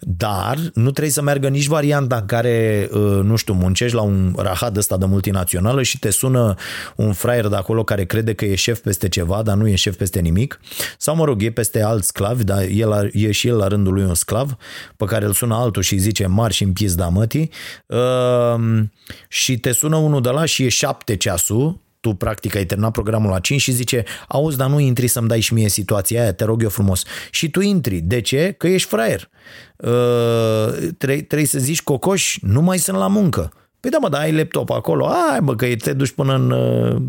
[0.00, 4.34] Dar nu trebuie să meargă nici varianta în care, uh, nu știu, muncești la un
[4.36, 6.54] rahat ăsta de multinațională și te sună
[6.96, 9.96] un fraier de acolo care crede că e șef peste ceva, dar nu e șef
[9.96, 10.60] peste nimic.
[10.98, 14.04] Sau, mă rog, e peste alți sclavi, dar el, e și el la rândul lui
[14.04, 14.56] un sclav,
[14.96, 17.50] pe care îl sună altul și îi zice marș în da mătii.
[17.86, 18.82] Uh,
[19.28, 23.30] și te sună unul de la și e șapte ceasul tu practic ai terminat programul
[23.30, 26.44] la 5 și zice, auzi, dar nu intri să-mi dai și mie situația aia, te
[26.44, 27.02] rog eu frumos.
[27.30, 28.00] Și tu intri.
[28.00, 28.54] De ce?
[28.58, 29.30] Că ești fraier.
[29.76, 33.52] Uh, trebuie, trebuie să zici, cocoș, nu mai sunt la muncă.
[33.80, 35.06] Păi da, mă, dar ai laptop acolo.
[35.06, 37.02] Ai, bă, că te duci până în uh,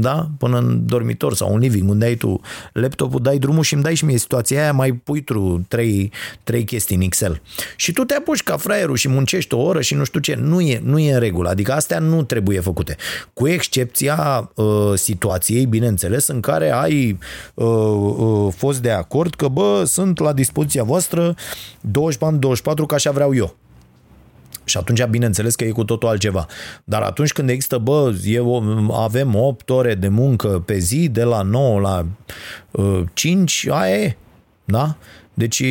[0.00, 0.28] da?
[0.38, 2.40] până în dormitor sau în living, unde ai tu
[2.72, 6.12] laptopul, dai drumul și îmi dai și mie situația aia, mai pui tu trei,
[6.44, 7.42] trei chestii în Excel.
[7.76, 10.34] Și tu te apuci ca fraierul și muncești o oră și nu știu ce.
[10.34, 11.48] Nu e, nu e în regulă.
[11.48, 12.96] Adică astea nu trebuie făcute.
[13.32, 17.18] Cu excepția uh, situației, bineînțeles, în care ai
[17.54, 21.34] uh, uh, fost de acord că, bă, sunt la dispoziția voastră
[21.80, 23.56] 24 ca așa vreau eu.
[24.66, 26.46] Și atunci, bineînțeles că e cu totul altceva.
[26.84, 31.42] Dar atunci când există, bă, eu, avem 8 ore de muncă pe zi, de la
[31.42, 32.06] 9 la
[32.70, 34.16] uh, 5, aia e.
[34.64, 34.96] Da?
[35.38, 35.62] Deci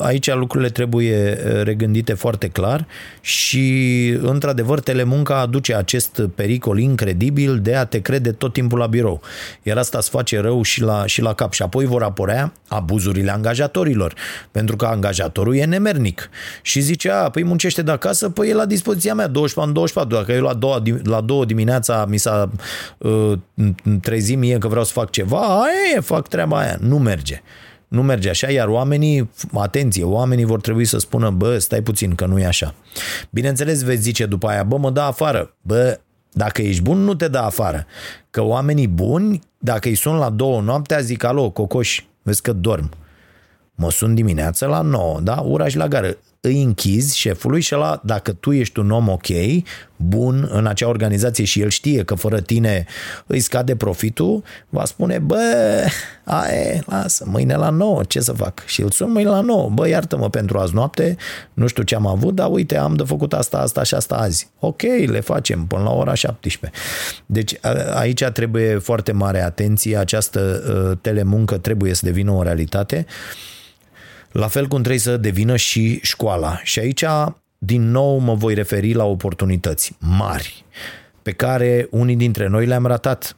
[0.00, 2.86] aici lucrurile trebuie regândite foarte clar
[3.20, 9.22] și într-adevăr telemunca aduce acest pericol incredibil de a te crede tot timpul la birou.
[9.62, 11.52] Iar asta îți face rău și la, și la cap.
[11.52, 14.14] Și apoi vor apărea abuzurile angajatorilor,
[14.50, 16.30] pentru că angajatorul e nemernic
[16.62, 20.16] și zice, a, păi muncește de acasă, păi e la dispoziția mea, 24 în 24,
[20.16, 22.50] dacă eu la două, la două dimineața mi s-a
[22.98, 23.32] uh,
[24.00, 27.42] trezit mie că vreau să fac ceva, aia e, fac treaba aia, nu merge.
[27.88, 32.26] Nu merge așa, iar oamenii, atenție, oamenii vor trebui să spună, bă, stai puțin, că
[32.26, 32.74] nu e așa.
[33.30, 35.54] Bineînțeles, veți zice după aia, bă, mă dă afară.
[35.62, 36.00] Bă,
[36.32, 37.86] dacă ești bun, nu te dă afară.
[38.30, 42.90] Că oamenii buni, dacă îi sun la două noaptea, zic, alo, cocoș, vezi că dorm.
[43.74, 45.40] Mă sun dimineața la 9, da?
[45.40, 46.16] Uraș și la gară
[46.46, 49.26] îi închizi șefului și la dacă tu ești un om ok,
[49.96, 52.86] bun în acea organizație și el știe că fără tine
[53.26, 55.84] îi scade profitul, va spune, bă,
[56.24, 58.66] aie, lasă, mâine la 9, ce să fac?
[58.66, 61.16] Și îl sun mâine la 9, bă, iartă-mă pentru azi noapte,
[61.54, 64.50] nu știu ce am avut, dar uite, am de făcut asta, asta și asta azi.
[64.58, 66.80] Ok, le facem până la ora 17.
[67.26, 67.54] Deci
[67.94, 73.06] aici trebuie foarte mare atenție, această uh, telemuncă trebuie să devină o realitate.
[74.36, 76.60] La fel cum trebuie să devină și școala.
[76.62, 77.04] Și aici,
[77.58, 80.64] din nou, mă voi referi la oportunități mari
[81.22, 83.36] pe care unii dintre noi le-am ratat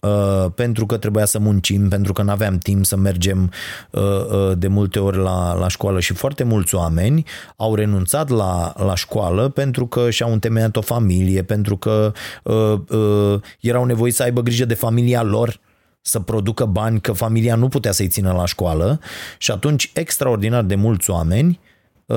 [0.00, 3.50] Uh, pentru că trebuia să muncim, pentru că nu aveam timp să mergem
[3.90, 7.24] uh, uh, de multe ori la, la școală și foarte mulți oameni
[7.56, 12.12] au renunțat la, la școală pentru că și-au întemeiat o familie, pentru că
[12.42, 15.60] uh, uh, erau nevoiți să aibă grijă de familia lor,
[16.02, 19.00] să producă bani, că familia nu putea să-i țină la școală.
[19.38, 21.60] Și atunci extraordinar de mulți oameni
[22.06, 22.16] uh,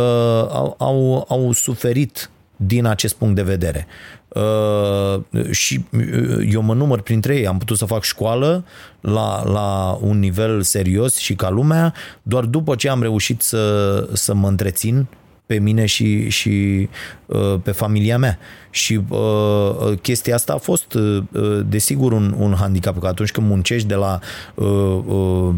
[0.49, 3.87] au, au, au suferit din acest punct de vedere.
[4.27, 8.65] Uh, și uh, eu mă număr printre ei, am putut să fac școală
[8.99, 14.33] la, la un nivel serios și ca lumea, doar după ce am reușit să, să
[14.33, 15.07] mă întrețin
[15.45, 16.87] pe mine și, și
[17.25, 18.39] uh, pe familia mea.
[18.69, 23.31] Și uh, uh, chestia asta a fost, uh, uh, desigur, un, un handicap, că atunci
[23.31, 24.19] când muncești de la
[24.55, 24.65] uh,
[25.05, 25.53] uh,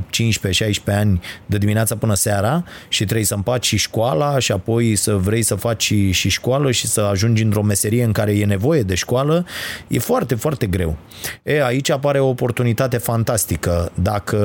[0.92, 5.16] 15-16 ani de dimineața până seara și trebuie să împaci și școala și apoi să
[5.16, 8.82] vrei să faci și, și școală și să ajungi într-o meserie în care e nevoie
[8.82, 9.46] de școală,
[9.88, 10.98] e foarte, foarte greu.
[11.44, 13.92] E, aici apare o oportunitate fantastică.
[13.94, 14.38] Dacă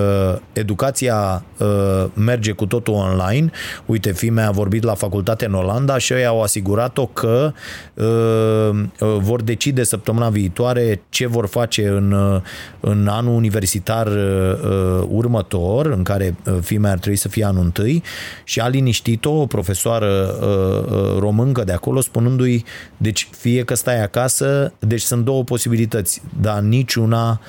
[0.52, 3.50] educația uh, merge cu totul online,
[3.86, 7.52] uite, fimea a vorbit la facultate în Olanda și ei au asigurat-o că
[7.94, 8.02] uh,
[9.02, 12.40] Uh, vor decide săptămâna viitoare ce vor face în, uh,
[12.80, 18.02] în anul universitar uh, următor, în care fimea ar trebui să fie anul întâi,
[18.44, 20.36] și a liniștit-o o profesoară
[21.18, 22.64] româncă de acolo, spunându-i,
[22.96, 27.40] deci fie că stai acasă, deci sunt două posibilități, dar niciuna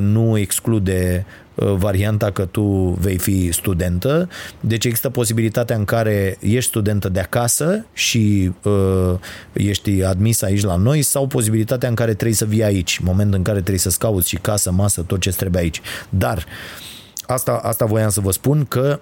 [0.00, 2.62] nu exclude Uh, varianta că tu
[3.00, 4.28] vei fi studentă,
[4.60, 9.14] deci există posibilitatea în care ești studentă de acasă și uh,
[9.52, 13.42] ești admis aici la noi sau posibilitatea în care trebuie să vii aici, moment în
[13.42, 15.80] care trebuie să-ți cauți și casă, masă, tot ce trebuie aici.
[16.08, 16.44] Dar
[17.26, 19.00] asta, asta voiam să vă spun că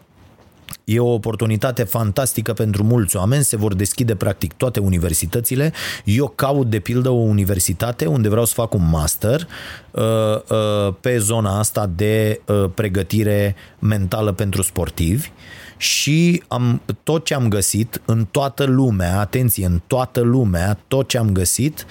[0.84, 5.72] E o oportunitate fantastică pentru mulți oameni, se vor deschide practic toate universitățile.
[6.04, 9.48] Eu caut de pildă o universitate unde vreau să fac un master
[9.90, 15.30] uh, uh, pe zona asta de uh, pregătire mentală pentru sportivi
[15.76, 21.18] și am, tot ce am găsit în toată lumea, atenție, în toată lumea, tot ce
[21.18, 21.86] am găsit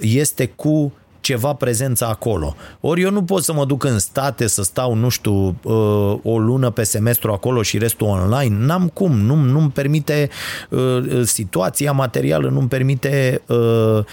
[0.00, 0.92] este cu
[1.26, 2.56] ceva prezență acolo.
[2.80, 6.38] Ori eu nu pot să mă duc în state să stau, nu știu, uh, o
[6.38, 8.56] lună pe semestru acolo și restul online.
[8.66, 10.28] N-am cum, nu, nu-mi permite
[10.70, 14.04] uh, situația materială, nu-mi permite uh,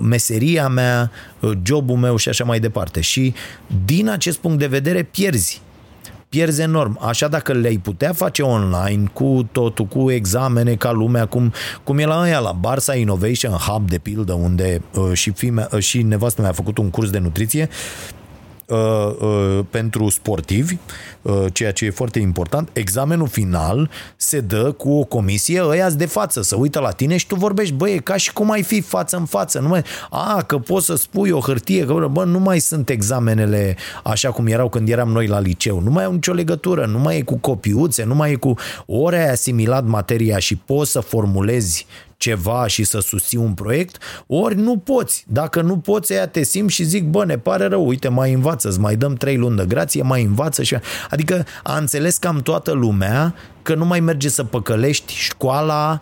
[0.00, 1.10] meseria mea,
[1.62, 3.00] jobul meu și așa mai departe.
[3.00, 3.34] Și
[3.84, 5.62] din acest punct de vedere pierzi
[6.28, 6.98] pierzi enorm.
[7.00, 11.52] Așa dacă le-ai putea face online cu totul, cu examene ca lumea, cum,
[11.84, 15.78] cum e la aia la Barça Innovation Hub de pildă, unde uh, și, fime, uh,
[15.78, 18.17] și nevastă mea a făcut un curs de nutriție, uh, uh,
[19.70, 20.76] pentru sportivi,
[21.22, 26.06] uh, ceea ce e foarte important, examenul final se dă cu o comisie, ăia de
[26.06, 28.80] față, să uită la tine și tu vorbești, băi, e ca și cum ai fi
[28.80, 32.38] față în față, nu mai, a, că poți să spui o hârtie, că bă, nu
[32.38, 36.32] mai sunt examenele așa cum erau când eram noi la liceu, nu mai au nicio
[36.32, 38.54] legătură, nu mai e cu copiuțe, nu mai e cu
[38.86, 41.86] ori ai asimilat materia și poți să formulezi
[42.18, 45.24] ceva și să susții un proiect, ori nu poți.
[45.28, 48.68] Dacă nu poți, ea te simți și zic, bă, ne pare rău, uite, mai învață,
[48.68, 50.76] îți mai dăm trei luni de grație, mai învață și...
[51.10, 56.00] Adică a înțeles cam toată lumea că nu mai merge să păcălești școala,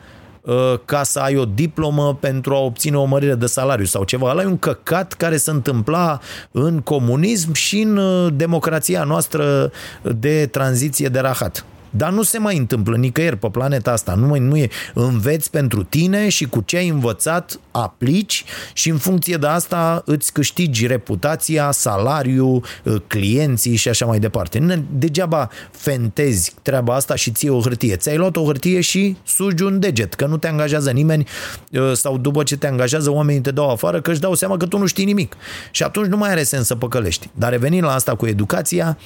[0.84, 4.30] ca să ai o diplomă pentru a obține o mărire de salariu sau ceva.
[4.30, 6.20] Ăla e un căcat care se întâmpla
[6.50, 8.00] în comunism și în
[8.36, 9.72] democrația noastră
[10.02, 11.64] de tranziție de rahat.
[11.96, 14.14] Dar nu se mai întâmplă nicăieri pe planeta asta.
[14.14, 14.68] Nu, mai, nu e.
[14.94, 20.32] Înveți pentru tine și cu ce ai învățat aplici și în funcție de asta îți
[20.32, 24.84] câștigi reputația, salariul, ă, clienții și așa mai departe.
[24.90, 27.96] Degeaba fentezi treaba asta și ții o hârtie.
[27.96, 31.26] Ți-ai luat o hârtie și sugi un deget, că nu te angajează nimeni
[31.74, 34.66] ă, sau după ce te angajează oamenii te dau afară că își dau seama că
[34.66, 35.36] tu nu știi nimic.
[35.70, 37.28] Și atunci nu mai are sens să păcălești.
[37.34, 38.98] Dar revenind la asta cu educația,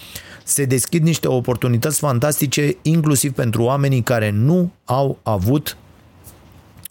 [0.45, 5.77] se deschid niște oportunități fantastice, inclusiv pentru oamenii care nu au avut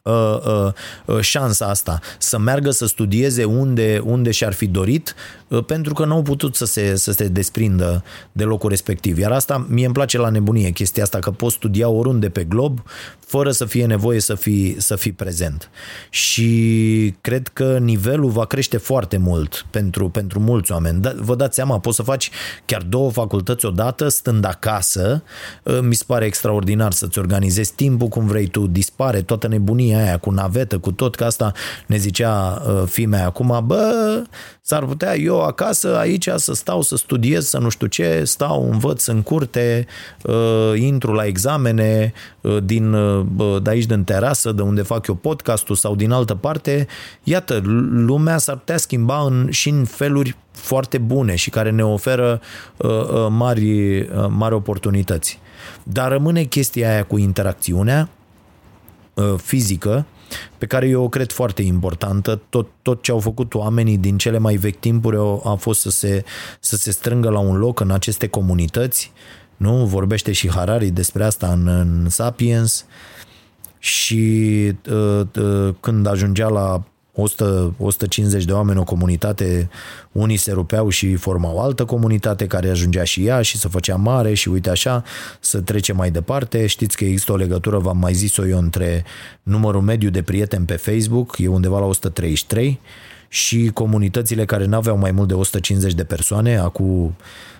[0.09, 0.71] uh, uh,
[1.05, 5.15] uh, șansa asta să meargă să studieze unde, unde și-ar fi dorit
[5.49, 9.17] Uh, pentru că nu au putut să se, să se desprindă de locul respectiv.
[9.17, 12.83] Iar asta mie îmi place la nebunie, chestia asta că poți studia oriunde pe glob
[13.19, 15.69] fără să fie nevoie să fii, să fii prezent.
[16.09, 21.01] Și cred că nivelul va crește foarte mult pentru, pentru mulți oameni.
[21.01, 22.29] Da, vă dați seama, poți să faci
[22.65, 25.23] chiar două facultăți odată stând acasă.
[25.63, 28.67] Uh, mi se pare extraordinar să-ți organizezi timpul cum vrei tu.
[28.67, 31.51] Dispare toată nebunia aia cu navetă, cu tot, că asta
[31.85, 34.23] ne zicea uh, fimea acum, bă,
[34.61, 39.05] s-ar putea eu acasă, aici, să stau, să studiez, să nu știu ce, stau, învăț
[39.05, 39.85] în curte,
[40.23, 45.15] uh, intru la examene uh, din, uh, de aici, din terasă, de unde fac eu
[45.15, 46.87] podcastul sau din altă parte.
[47.23, 52.41] Iată, lumea s-ar putea schimba în, și în feluri foarte bune și care ne oferă
[53.29, 55.39] mari, mari oportunități.
[55.83, 58.09] Dar rămâne chestia aia cu interacțiunea
[59.37, 60.05] fizică,
[60.57, 62.41] pe care eu o cred foarte importantă.
[62.49, 66.23] Tot, tot ce au făcut oamenii din cele mai vechi timpuri a fost să se,
[66.59, 69.11] să se strângă la un loc în aceste comunități.
[69.57, 69.85] Nu?
[69.85, 72.85] Vorbește și Harari despre asta în, în Sapiens
[73.79, 76.83] și uh, uh, când ajungea la
[77.21, 79.69] 100, 150 de oameni o comunitate,
[80.11, 84.33] unii se rupeau și formau altă comunitate care ajungea și ea și se făcea mare
[84.33, 85.03] și uite așa,
[85.39, 86.65] să trece mai departe.
[86.65, 89.03] Știți că există o legătură, v-am mai zis-o eu, între
[89.43, 92.79] numărul mediu de prieteni pe Facebook, e undeva la 133,
[93.29, 97.15] și comunitățile care n-aveau mai mult de 150 de persoane, acum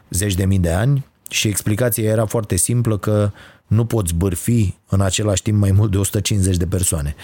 [0.10, 3.32] zeci de mii de ani, și explicația era foarte simplă că
[3.70, 7.16] nu poți bârfi în același timp mai mult de 150 de persoane.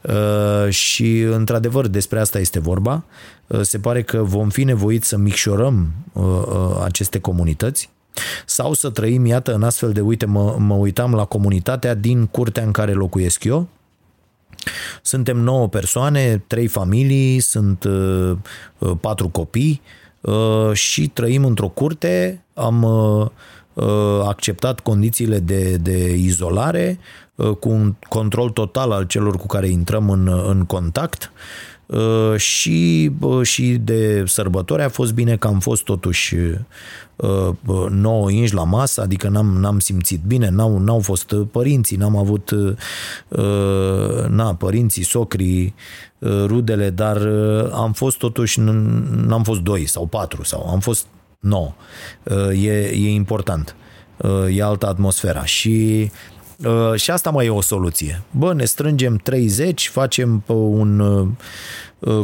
[0.00, 3.04] Uh, și, într-adevăr, despre asta este vorba.
[3.46, 6.24] Uh, se pare că vom fi nevoiți să micșorăm uh,
[6.84, 7.90] aceste comunități
[8.46, 12.62] sau să trăim, iată, în astfel de, uite, mă, mă uitam la comunitatea din curtea
[12.62, 13.68] în care locuiesc eu,
[15.02, 17.86] suntem 9 persoane, 3 familii, sunt
[19.00, 19.80] patru copii
[20.72, 22.44] și trăim într-o curte.
[22.54, 23.30] Am Uh,
[24.24, 26.98] acceptat condițiile de, de izolare
[27.34, 31.32] uh, cu un control total al celor cu care intrăm în, în contact.
[31.86, 33.10] Uh, și,
[33.42, 36.36] și de sărbători a fost bine că am fost totuși
[37.90, 42.50] 9 inși la masă, adică n-am, n-am simțit bine, n-au, n-au fost părinții, n-am avut
[44.28, 45.74] na, părinții, socrii,
[46.20, 47.28] rudele, dar
[47.72, 48.60] am fost totuși,
[49.26, 51.06] n-am fost doi sau patru sau am fost
[51.44, 51.74] nouă.
[52.22, 53.76] Uh, e, e important.
[54.16, 55.44] Uh, e altă atmosfera.
[55.44, 56.10] Și
[56.64, 58.22] uh, și asta mai e o soluție.
[58.30, 61.02] Bă, ne strângem 30, facem un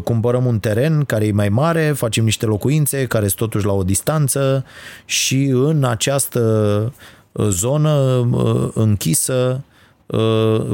[0.05, 3.82] cumpărăm un teren care e mai mare, facem niște locuințe care sunt totuși la o
[3.82, 4.64] distanță
[5.05, 6.92] și în această
[7.32, 8.20] zonă
[8.74, 9.64] închisă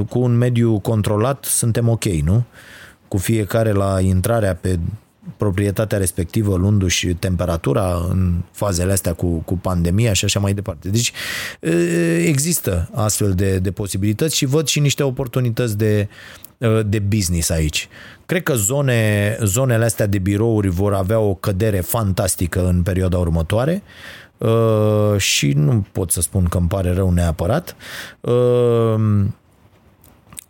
[0.09, 2.44] cu un mediu controlat suntem ok, nu?
[3.09, 4.78] Cu fiecare la intrarea pe
[5.36, 10.89] proprietatea respectivă luându-și temperatura în fazele astea cu, cu pandemia și așa mai departe.
[10.89, 11.12] Deci
[12.27, 16.09] există astfel de, de posibilități și văd și niște oportunități de,
[16.86, 17.89] de business aici.
[18.27, 23.82] Cred că zone, zonele astea de birouri vor avea o cădere fantastică în perioada următoare
[25.16, 27.77] și nu pot să spun că îmi pare rău neapărat.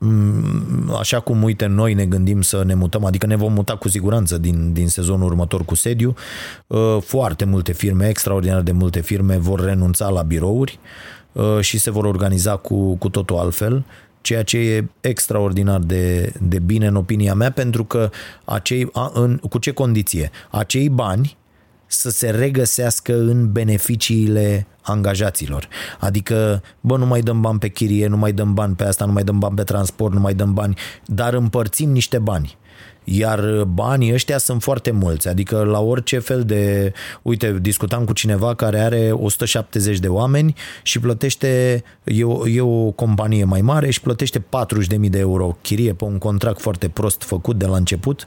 [0.08, 3.88] Mm, așa cum, uite, noi ne gândim să ne mutăm, adică ne vom muta cu
[3.88, 6.14] siguranță din, din sezonul următor cu sediu,
[6.66, 10.78] uh, foarte multe firme, extraordinar de multe firme vor renunța la birouri
[11.32, 13.84] uh, și se vor organiza cu, cu totul altfel,
[14.20, 18.10] ceea ce e extraordinar de, de bine în opinia mea, pentru că
[18.44, 20.30] acei, a, în, cu ce condiție?
[20.50, 21.36] Acei bani
[21.86, 25.68] să se regăsească în beneficiile angajaților.
[25.98, 29.12] Adică, bă, nu mai dăm bani pe chirie, nu mai dăm bani pe asta, nu
[29.12, 32.56] mai dăm bani pe transport, nu mai dăm bani, dar împărțim niște bani.
[33.08, 36.92] Iar banii ăștia sunt foarte mulți, adică la orice fel de...
[37.22, 42.90] Uite, discutam cu cineva care are 170 de oameni și plătește, e o, e o
[42.90, 45.56] companie mai mare și plătește 40.000 de euro.
[45.62, 48.26] Chirie pe un contract foarte prost făcut de la început.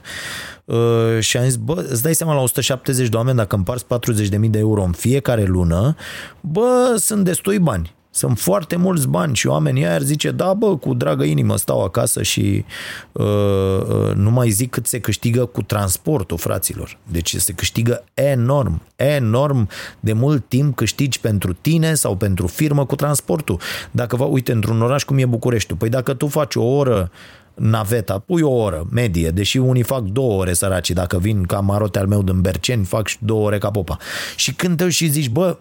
[0.64, 4.50] Uh, și am zis, bă, îți dai seama la 170 de oameni dacă împarți 40.000
[4.50, 5.96] de euro în fiecare lună,
[6.40, 7.98] bă, sunt destui bani.
[8.12, 11.84] Sunt foarte mulți bani și oamenii aia ar zice, da bă, cu dragă inimă stau
[11.84, 12.64] acasă și
[13.12, 16.98] uh, uh, nu mai zic cât se câștigă cu transportul, fraților.
[17.10, 19.68] Deci se câștigă enorm, enorm
[20.00, 23.60] de mult timp câștigi pentru tine sau pentru firmă cu transportul.
[23.90, 27.10] Dacă vă uite, într-un oraș cum e Bucureștiul, păi dacă tu faci o oră
[27.54, 31.98] naveta, pui o oră medie, deși unii fac două ore săraci, dacă vin ca marote
[31.98, 33.98] al meu din Berceni, fac și două ore ca popa.
[34.36, 35.56] Și când te și zici, bă,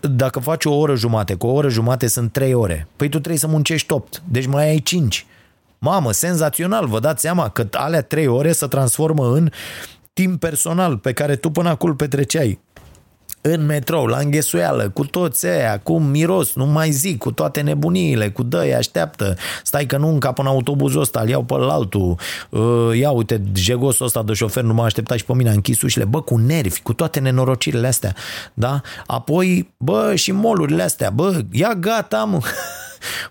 [0.00, 3.38] dacă faci o oră jumate, cu o oră jumate sunt trei ore, păi tu trebuie
[3.38, 5.26] să muncești 8, deci mai ai 5.
[5.78, 9.50] Mamă, senzațional, vă dați seama că alea trei ore se transformă în
[10.12, 12.60] timp personal pe care tu până acum petreceai
[13.42, 18.30] în metrou, la înghesuială, cu toți aia, cu miros, nu mai zic, cu toate nebuniile,
[18.30, 22.18] cu dă așteaptă, stai că nu încap în autobuzul ăsta, îl iau pe altul,
[22.50, 25.82] uh, ia uite, jegosul ăsta de șofer nu m-a așteptat și pe mine, a închis
[25.82, 28.14] ușile, bă, cu nervi, cu toate nenorocirile astea,
[28.54, 28.80] da?
[29.06, 32.40] Apoi, bă, și molurile astea, bă, ia gata, mă.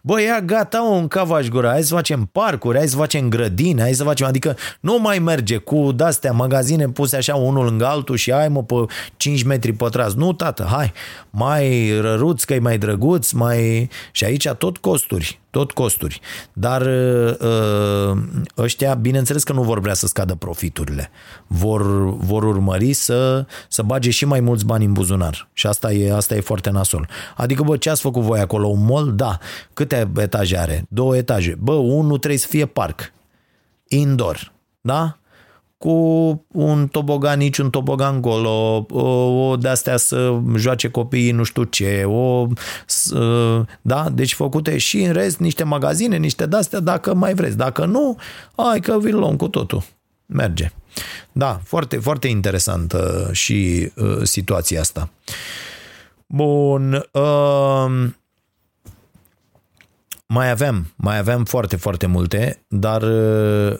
[0.02, 3.93] Bă, ia gata un cavaș gura, hai să facem parcuri, hai să facem grădini, hai
[3.93, 8.31] să facem, adică nu mai merge cu de-astea magazine puse așa unul lângă altul și
[8.31, 8.76] ai mă pe
[9.18, 10.18] 5 metri pătrați.
[10.18, 10.93] Nu, tată, hai,
[11.30, 13.89] mai răruți că e mai drăguț, mai...
[14.11, 16.19] Și aici tot costuri tot costuri.
[16.53, 18.18] Dar uh,
[18.57, 21.10] ăștia, bineînțeles că nu vor vrea să scadă profiturile.
[21.48, 21.82] Vor,
[22.15, 25.49] vor urmări să, să bage și mai mulți bani în buzunar.
[25.53, 27.10] Și asta e, asta e foarte nasol.
[27.36, 28.68] Adică, bă, ce ați făcut voi acolo?
[28.68, 29.15] Un mall?
[29.15, 29.38] Da.
[29.73, 30.86] Câte etaje are?
[30.90, 31.57] Două etaje.
[31.60, 33.14] Bă, unul trebuie să fie parc.
[33.88, 34.53] Indoor.
[34.82, 35.20] Da?
[35.82, 39.02] Cu un tobogan nici un tobogan golo, o,
[39.49, 42.48] o de-astea să joace copiii nu știu ce, o,
[43.82, 48.18] da, deci făcute și în rest niște magazine, niște de-astea dacă mai vreți, dacă nu,
[48.56, 49.84] hai că vi luăm cu totul,
[50.26, 50.72] merge.
[51.32, 55.10] Da, foarte, foarte interesantă și uh, situația asta.
[56.28, 58.10] Bun, uh,
[60.26, 63.80] mai avem, mai avem foarte, foarte multe, dar uh, Uh,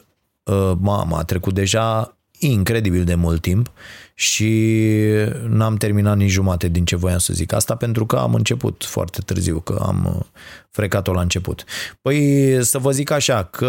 [0.80, 2.05] mama, a trecut deja
[2.41, 3.69] incredibil de mult timp
[4.14, 4.94] și
[5.48, 7.54] n-am terminat nici jumate din ce voiam să zic.
[7.54, 10.26] Asta pentru că am început foarte târziu, că am
[10.72, 11.64] frecat-o la început.
[12.02, 13.68] Păi să vă zic așa, că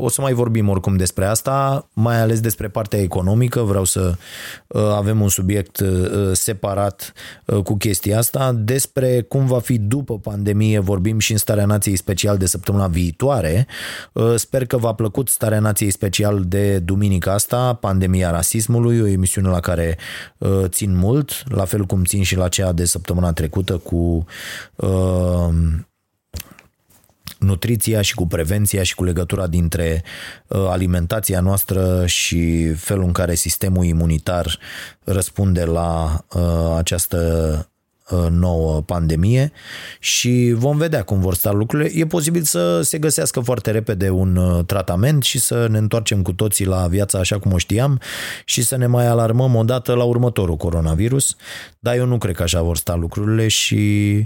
[0.00, 4.14] o să mai vorbim oricum despre asta, mai ales despre partea economică, vreau să
[4.66, 7.12] uh, avem un subiect uh, separat
[7.44, 11.96] uh, cu chestia asta, despre cum va fi după pandemie, vorbim și în Starea Nației
[11.96, 13.66] Special de săptămâna viitoare.
[14.34, 19.59] Sper că v-a plăcut Starea Nației Special de duminica asta, pandemia rasismului, o emisiune la
[19.60, 19.98] care
[20.64, 24.26] țin mult, la fel cum țin și la cea de săptămâna trecută cu
[27.40, 30.02] nutriția și cu prevenția și cu legătura dintre
[30.46, 34.58] uh, alimentația noastră și felul în care sistemul imunitar
[35.04, 37.18] răspunde la uh, această
[37.58, 37.69] uh,
[38.30, 39.52] nouă pandemie
[39.98, 41.90] și vom vedea cum vor sta lucrurile.
[41.94, 46.66] E posibil să se găsească foarte repede un tratament și să ne întoarcem cu toții
[46.66, 48.00] la viața așa cum o știam
[48.44, 51.36] și să ne mai alarmăm odată la următorul coronavirus,
[51.78, 54.16] dar eu nu cred că așa vor sta lucrurile și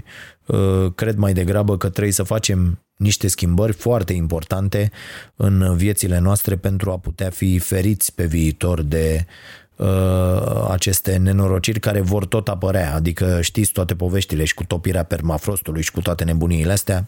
[0.45, 4.91] uh, cred mai degrabă că trebuie să facem niște schimbări foarte importante
[5.35, 9.64] în viețile noastre pentru a putea fi feriți pe viitor de uh,
[10.69, 15.91] aceste nenorociri care vor tot apărea, adică știți toate poveștile și cu topirea permafrostului și
[15.91, 17.07] cu toate nebuniile astea.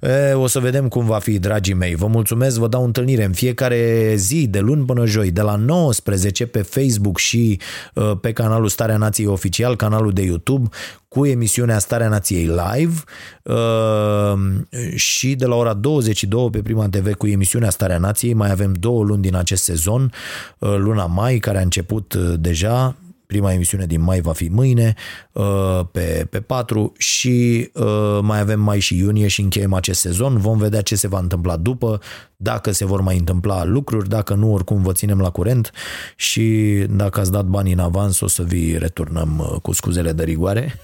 [0.00, 1.94] E, o să vedem cum va fi, dragii mei.
[1.94, 6.46] Vă mulțumesc, vă dau întâlnire în fiecare zi, de luni până joi, de la 19
[6.46, 7.60] pe Facebook și
[7.94, 10.68] uh, pe canalul Starea Nației Oficial, canalul de YouTube,
[11.08, 13.02] cu emisiunea Starea Nației Live
[13.42, 18.32] uh, și de la ora 22 pe Prima TV cu emisiunea Starea Nației.
[18.32, 20.12] Mai avem două luni din acest sezon,
[20.58, 22.96] uh, luna mai, care a început deja,
[23.26, 24.94] Prima emisiune din mai va fi mâine,
[25.32, 30.38] uh, pe, pe 4 și uh, mai avem mai și iunie și încheiem acest sezon.
[30.38, 32.00] Vom vedea ce se va întâmpla după,
[32.36, 35.70] dacă se vor mai întâmpla lucruri, dacă nu, oricum vă ținem la curent
[36.16, 40.24] și dacă ați dat bani în avans o să vi returnăm uh, cu scuzele de
[40.24, 40.80] rigoare.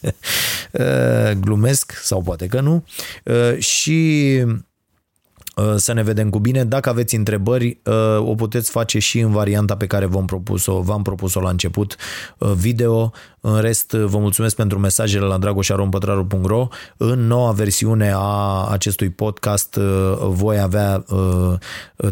[1.40, 2.84] Glumesc sau poate că nu.
[3.58, 3.94] Și
[4.44, 4.56] Uh,
[5.76, 6.64] să ne vedem cu bine.
[6.64, 11.02] Dacă aveți întrebări, uh, o puteți face și în varianta pe care v-am propus-o, v-am
[11.02, 11.96] propus-o la început,
[12.38, 13.12] uh, video.
[13.40, 16.68] În rest, vă mulțumesc pentru mesajele la dragoșarompătraru.ro.
[16.96, 19.78] În noua versiune a acestui podcast
[20.20, 21.04] voi avea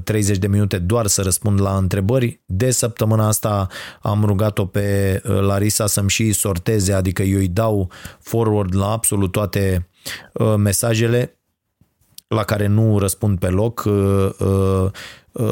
[0.05, 2.41] 30 de minute doar să răspund la întrebări.
[2.47, 3.67] De săptămâna asta
[4.01, 7.91] am rugat-o pe Larisa să-mi și sorteze, adică eu îi dau
[8.21, 9.89] forward la absolut toate
[10.57, 11.39] mesajele
[12.29, 14.91] la care nu răspund pe loc, uh, uh, uh,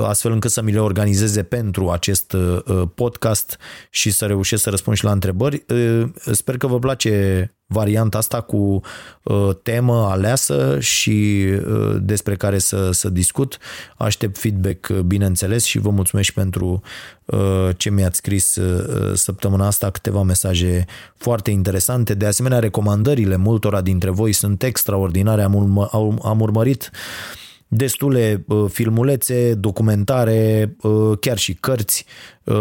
[0.03, 2.37] astfel încât să mi le organizeze pentru acest
[2.95, 3.59] podcast
[3.91, 5.65] și să reușesc să răspund și la întrebări.
[6.33, 8.81] Sper că vă place varianta asta cu
[9.23, 13.59] uh, temă aleasă și uh, despre care să, să discut.
[13.97, 16.83] Aștept feedback, uh, bineînțeles, și vă mulțumesc și pentru
[17.25, 20.85] uh, ce mi-ați scris uh, săptămâna asta, câteva mesaje
[21.17, 22.15] foarte interesante.
[22.15, 25.43] De asemenea, recomandările multora dintre voi sunt extraordinare.
[25.43, 25.89] Am, urmă,
[26.23, 27.42] am urmărit uh,
[27.75, 30.77] destule filmulețe, documentare,
[31.21, 32.05] chiar și cărți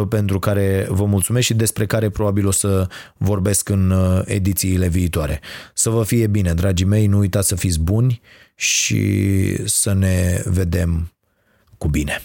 [0.09, 3.93] pentru care vă mulțumesc și despre care probabil o să vorbesc în
[4.25, 5.39] edițiile viitoare.
[5.73, 8.21] Să vă fie bine, dragii mei, nu uitați să fiți buni
[8.55, 11.11] și să ne vedem
[11.77, 12.21] cu bine.